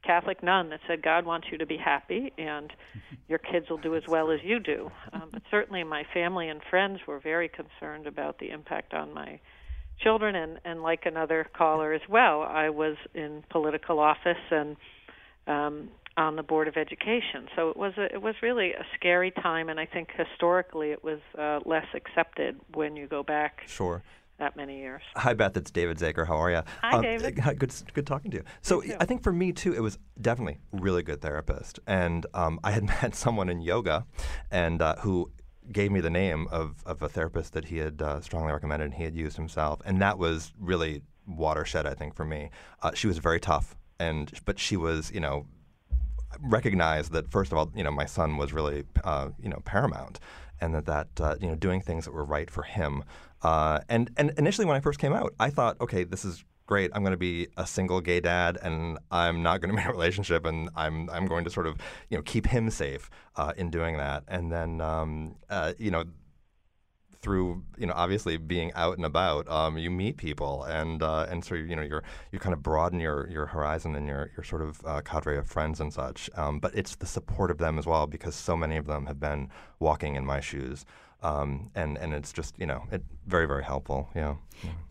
[0.04, 2.72] Catholic nun that said God wants you to be happy and
[3.28, 4.92] your kids will do as well as you do.
[5.14, 9.40] Um, but certainly my family and friends were very concerned about the impact on my
[10.02, 14.76] children and and like another caller as well, I was in political office and
[15.46, 17.48] um on the board of education.
[17.56, 21.04] So it was a, it was really a scary time, and I think historically it
[21.04, 23.64] was uh, less accepted when you go back.
[23.68, 24.04] Sure.
[24.40, 25.04] That many years.
[25.16, 25.56] Hi, Beth.
[25.56, 26.28] It's David Zaker.
[26.28, 26.62] How are you?
[26.82, 27.36] Hi, um, David.
[27.60, 28.44] Good, good talking to you.
[28.62, 32.72] So I think for me too, it was definitely really good therapist, and um, I
[32.72, 34.06] had met someone in yoga,
[34.50, 35.32] and uh, who
[35.72, 38.94] gave me the name of, of a therapist that he had uh, strongly recommended and
[38.96, 42.50] he had used himself, and that was really watershed, I think, for me.
[42.82, 45.46] Uh, she was very tough, and but she was, you know,
[46.42, 50.20] recognized that first of all, you know, my son was really, uh, you know, paramount,
[50.62, 53.04] and that that uh, you know, doing things that were right for him.
[53.42, 56.92] Uh, and and initially, when I first came out, I thought, okay, this is great.
[56.94, 59.88] I'm going to be a single gay dad, and I'm not going to be in
[59.88, 61.78] a relationship, and I'm I'm going to sort of
[62.10, 64.24] you know keep him safe uh, in doing that.
[64.28, 66.06] And then um, uh, you know
[67.24, 71.44] through you know obviously being out and about, um, you meet people and uh, and
[71.44, 74.62] so you know you're you kind of broaden your your horizon and your your sort
[74.62, 76.30] of uh, cadre of friends and such.
[76.36, 79.20] Um, but it's the support of them as well because so many of them have
[79.20, 79.50] been
[79.80, 80.86] walking in my shoes.
[81.22, 84.36] Um, and and it's just you know it very very helpful yeah.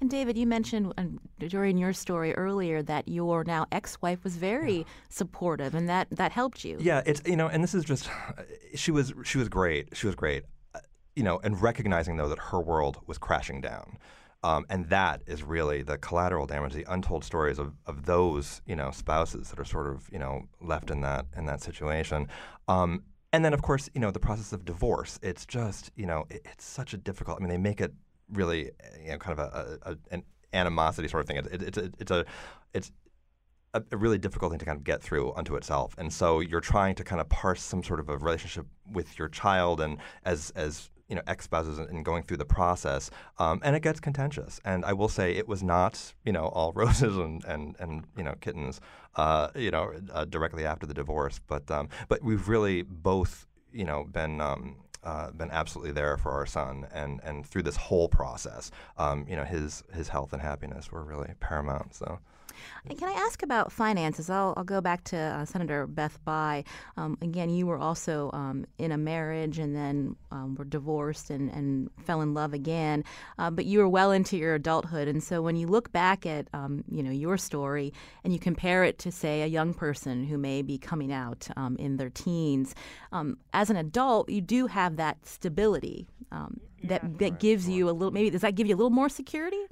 [0.01, 0.95] And David, you mentioned
[1.39, 4.85] during your story earlier that your now ex-wife was very yeah.
[5.11, 6.79] supportive, and that that helped you.
[6.81, 8.09] Yeah, it's you know, and this is just
[8.75, 9.95] she was she was great.
[9.95, 10.45] She was great
[11.17, 13.99] you know, and recognizing though that her world was crashing down.
[14.45, 18.75] Um, and that is really the collateral damage, the untold stories of, of those, you
[18.75, 22.27] know, spouses that are sort of, you know, left in that in that situation.
[22.67, 25.19] Um, and then, of course, you know, the process of divorce.
[25.23, 27.39] It's just, you know, it, it's such a difficult.
[27.39, 27.93] I mean, they make it
[28.33, 31.37] really, you know, kind of a, a, a an animosity sort of thing.
[31.37, 32.25] It, it, it's a, it's a,
[32.75, 32.93] it's
[33.75, 35.95] a, a, really difficult thing to kind of get through unto itself.
[35.99, 39.29] And so you're trying to kind of parse some sort of a relationship with your
[39.29, 43.83] child and as as you know ex-spouses and going through the process, um, and it
[43.83, 44.59] gets contentious.
[44.65, 48.25] And I will say it was not you know all roses and and, and you
[48.25, 48.81] know kittens,
[49.17, 51.39] uh, you know uh, directly after the divorce.
[51.47, 54.41] But um, but we've really both you know been.
[54.41, 59.27] Um, uh, been absolutely there for our son, and, and through this whole process, um,
[59.29, 61.93] you know, his his health and happiness were really paramount.
[61.93, 62.21] So,
[62.89, 64.31] and can I ask about finances?
[64.31, 66.65] I'll, I'll go back to uh, Senator Beth Bye.
[66.97, 71.51] Um, again, you were also um, in a marriage and then um, were divorced and,
[71.51, 73.05] and fell in love again,
[73.39, 75.09] uh, but you were well into your adulthood.
[75.09, 77.93] And so when you look back at um, you know your story
[78.25, 81.77] and you compare it to say a young person who may be coming out um,
[81.77, 82.75] in their teens,
[83.13, 86.09] um, as an adult, you do have that stability
[86.85, 88.11] that that right, gives you a little.
[88.11, 89.65] Maybe does that give you a little more security?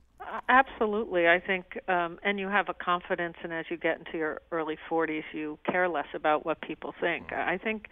[0.50, 4.40] Absolutely, I think, um, and you have a confidence, and as you get into your
[4.50, 7.32] early 40s, you care less about what people think.
[7.32, 7.86] I think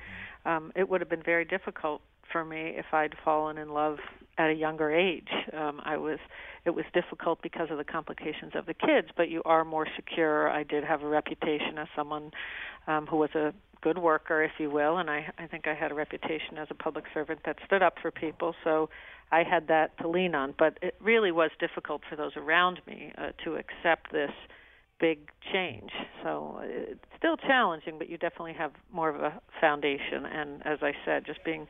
[0.45, 2.03] um, it would have been very difficult
[2.33, 3.99] for me if I'd fallen in love
[4.39, 5.29] at a younger age.
[5.57, 6.19] Um, I was,
[6.65, 10.51] it was difficult because of the complications of the kids, but you are more secure.
[10.51, 12.33] I did have a reputation as someone
[12.89, 15.93] um, who was a good worker, if you will, and I, I think I had
[15.93, 18.57] a reputation as a public servant that stood up for people.
[18.65, 18.91] So
[19.31, 20.55] I had that to lean on.
[20.59, 24.31] But it really was difficult for those around me uh, to accept this
[25.01, 25.91] big change.
[26.23, 30.27] So it's still challenging, but you definitely have more of a foundation.
[30.27, 31.69] And as I said, just being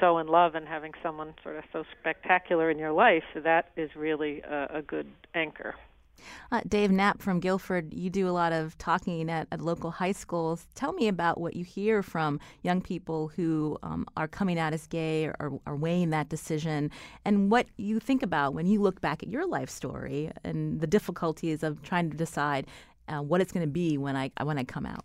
[0.00, 3.90] so in love and having someone sort of so spectacular in your life, that is
[3.96, 5.74] really a, a good anchor.
[6.52, 10.12] Uh, Dave Knapp from Guilford, you do a lot of talking at, at, local high
[10.12, 10.66] schools.
[10.74, 14.86] Tell me about what you hear from young people who um, are coming out as
[14.86, 16.90] gay or, or, are weighing that decision,
[17.24, 20.86] and what you think about when you look back at your life story and the
[20.86, 22.66] difficulties of trying to decide
[23.08, 25.04] uh, what it's going to be when I when I come out.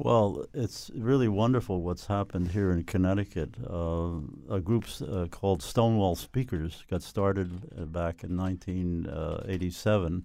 [0.00, 3.56] Well, it's really wonderful what's happened here in Connecticut.
[3.68, 10.24] Uh, a group uh, called Stonewall Speakers got started uh, back in 1987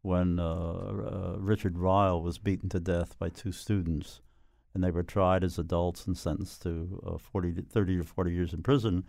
[0.00, 4.22] when uh, uh, Richard Reihl was beaten to death by two students.
[4.72, 8.32] And they were tried as adults and sentenced to uh, 40 to 30 or 40
[8.32, 9.04] years in prison.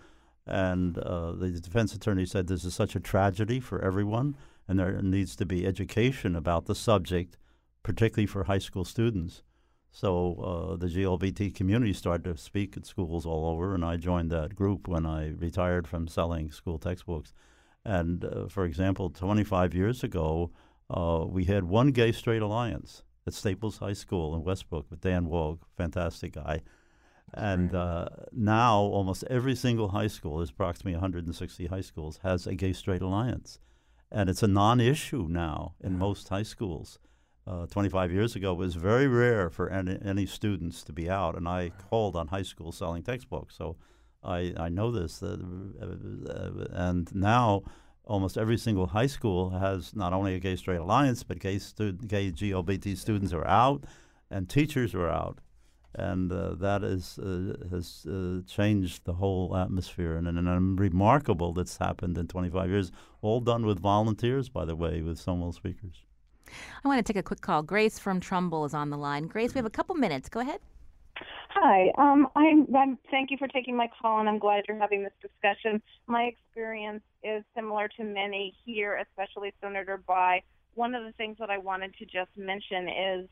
[0.45, 4.35] And the defense attorney said this is such a tragedy for everyone,
[4.67, 7.37] and there needs to be education about the subject,
[7.81, 9.43] particularly for high school students.
[9.91, 14.31] So uh, the GLBT community started to speak at schools all over, and I joined
[14.31, 17.33] that group when I retired from selling school textbooks.
[17.83, 20.51] And uh, for example, 25 years ago,
[20.89, 25.27] uh, we had one gay straight alliance at Staples High School in Westbrook with Dan
[25.27, 26.61] Woog, fantastic guy.
[27.33, 32.55] And uh, now almost every single high school, there's approximately 160 high schools, has a
[32.55, 33.59] gay straight alliance.
[34.11, 36.99] And it's a non issue now in most high schools
[37.51, 41.35] uh, 25 years ago, it was very rare for any, any, students to be out,
[41.35, 43.75] and I called on high school selling textbooks, so
[44.23, 45.21] I, I know this.
[45.21, 45.37] Uh,
[45.81, 47.63] uh, and now,
[48.05, 52.07] almost every single high school has not only a gay straight alliance, but gay, stud-
[52.07, 53.83] gay GLBT students are out,
[54.29, 55.39] and teachers are out,
[55.93, 61.51] and uh, that is uh, has uh, changed the whole atmosphere, and, and, and remarkable
[61.51, 62.91] that's happened in 25 years.
[63.21, 66.05] All done with volunteers, by the way, with Stonewall speakers.
[66.83, 67.63] I want to take a quick call.
[67.63, 69.27] Grace from Trumbull is on the line.
[69.27, 70.29] Grace, we have a couple minutes.
[70.29, 70.59] Go ahead.
[71.49, 71.91] Hi.
[71.97, 75.13] Um, I'm, I'm, thank you for taking my call, and I'm glad you're having this
[75.21, 75.81] discussion.
[76.07, 80.43] My experience is similar to many here, especially Senator Bye.
[80.75, 83.29] One of the things that I wanted to just mention is,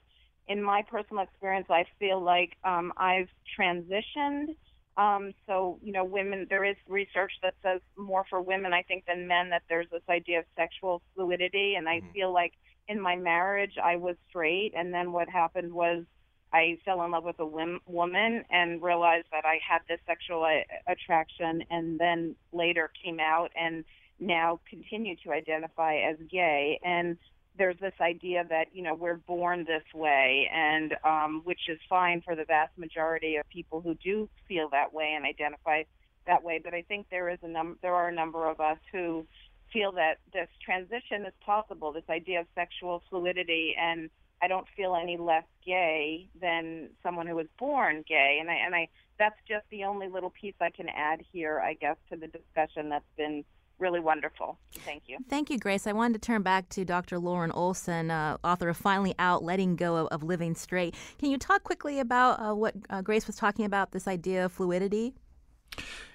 [0.47, 4.55] in my personal experience, I feel like um, I've transitioned.
[4.97, 9.05] Um, so, you know, women, there is research that says more for women, I think,
[9.05, 11.75] than men, that there's this idea of sexual fluidity.
[11.75, 12.11] And I mm-hmm.
[12.11, 12.53] feel like
[12.89, 16.03] in my marriage, I was straight, and then what happened was
[16.51, 20.43] I fell in love with a wim- woman and realized that I had this sexual
[20.45, 23.85] a- attraction, and then later came out and
[24.19, 26.79] now continue to identify as gay.
[26.83, 27.17] And
[27.57, 32.21] there's this idea that you know we're born this way, and um, which is fine
[32.21, 35.83] for the vast majority of people who do feel that way and identify
[36.25, 36.59] that way.
[36.63, 39.27] But I think there is a num- there are a number of us who
[39.71, 44.09] feel that this transition is possible, this idea of sexual fluidity, and
[44.41, 48.37] I don't feel any less gay than someone who was born gay.
[48.39, 51.73] And I and I that's just the only little piece I can add here, I
[51.73, 53.43] guess, to the discussion that's been
[53.79, 54.57] really wonderful.
[54.73, 55.17] Thank you.
[55.29, 55.87] Thank you, Grace.
[55.87, 57.17] I wanted to turn back to Dr.
[57.17, 60.95] Loren Olson, uh, author of Finally Out Letting Go of, of, Living Straight.
[61.17, 64.51] Can you talk quickly about uh, what uh, Grace was talking about, this idea of
[64.51, 65.13] fluidity?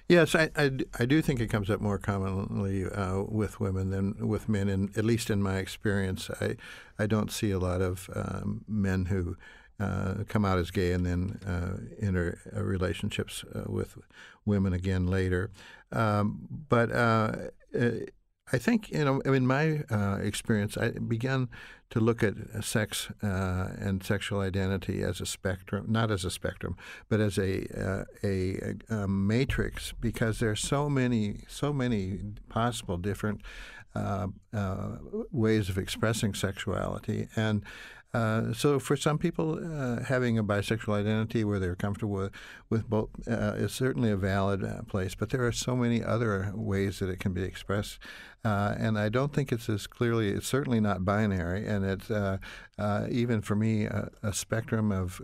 [0.09, 4.29] Yes, I, I, I, do think it comes up more commonly uh, with women than
[4.29, 6.57] with men, and at least in my experience, I
[6.99, 9.39] I don't see a lot of um, men who
[9.81, 13.97] uh, come out as gay and then uh, enter uh, relationships uh, with
[14.45, 15.51] women again later.
[15.91, 17.33] Um, but uh,
[18.53, 19.83] I think you know, in my
[20.21, 21.49] experience, I began
[21.95, 22.35] to look at
[22.65, 26.77] sex uh, and sexual identity as a spectrum, not as a spectrum,
[27.09, 32.19] but as a, uh, a, a, matrix, because there's so many, so many
[32.49, 33.43] possible different
[33.95, 34.97] uh, uh
[35.31, 37.63] ways of expressing sexuality, and
[38.15, 42.33] uh, so for some people, uh, having a bisexual identity where they're comfortable with,
[42.71, 45.17] with both uh, is certainly a valid uh, place.
[45.17, 47.99] But there are so many other ways that it can be expressed,
[48.45, 50.29] uh, and I don't think it's as clearly.
[50.29, 52.09] It's certainly not binary, and it's
[53.11, 55.21] even for me a, a spectrum of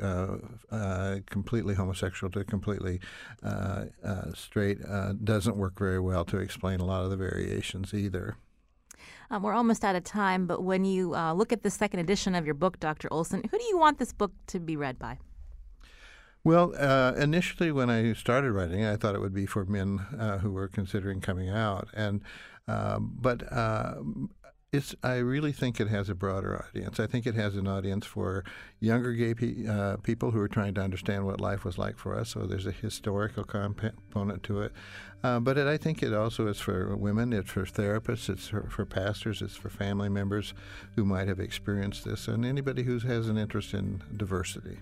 [1.26, 2.98] completely homosexual to completely
[4.34, 4.78] straight
[5.22, 8.36] doesn't work very well to explain a lot of the variations either.
[9.30, 12.34] Um, we're almost out of time, but when you uh, look at the second edition
[12.34, 13.06] of your book, Dr.
[13.12, 15.18] Olson, who do you want this book to be read by?
[16.42, 20.38] Well, uh, initially when I started writing, I thought it would be for men uh,
[20.38, 22.22] who were considering coming out, and
[22.66, 23.96] um, but uh,
[24.72, 24.94] it's.
[25.02, 27.00] I really think it has a broader audience.
[27.00, 28.44] I think it has an audience for
[28.78, 32.16] younger gay pe- uh, people who are trying to understand what life was like for
[32.16, 32.30] us.
[32.30, 34.72] So there's a historical component to it.
[35.22, 37.32] Uh, but it, I think it also is for women.
[37.32, 38.30] It's for therapists.
[38.30, 39.42] It's for, for, pastors.
[39.42, 40.54] It's for family members
[40.96, 44.78] who might have experienced this, and anybody who has an interest in diversity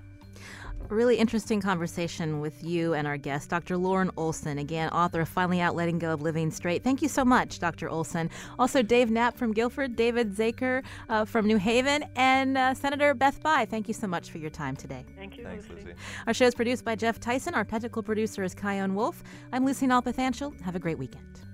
[0.88, 3.76] really interesting conversation with you and our guest, Dr.
[3.76, 6.82] Loren Olson, again, author of Finally Out Letting Go of Living Straight.
[6.82, 7.88] Thank you so much, Dr.
[7.88, 8.30] Olson.
[8.58, 13.42] Also, Dave Knapp from Guilford, David Zaker uh, from New Haven, and uh, Senator Beth
[13.42, 13.66] Bye.
[13.68, 15.04] Thank you so much for your time today.
[15.16, 15.94] Thank you, Thanks, Lucy.
[16.26, 17.54] Our show is produced by Jeff Tyson.
[17.54, 19.22] Our technical producer is Chion Wolf.
[19.52, 20.60] I'm Lucy Nalpathanchel.
[20.62, 21.47] Have a great weekend.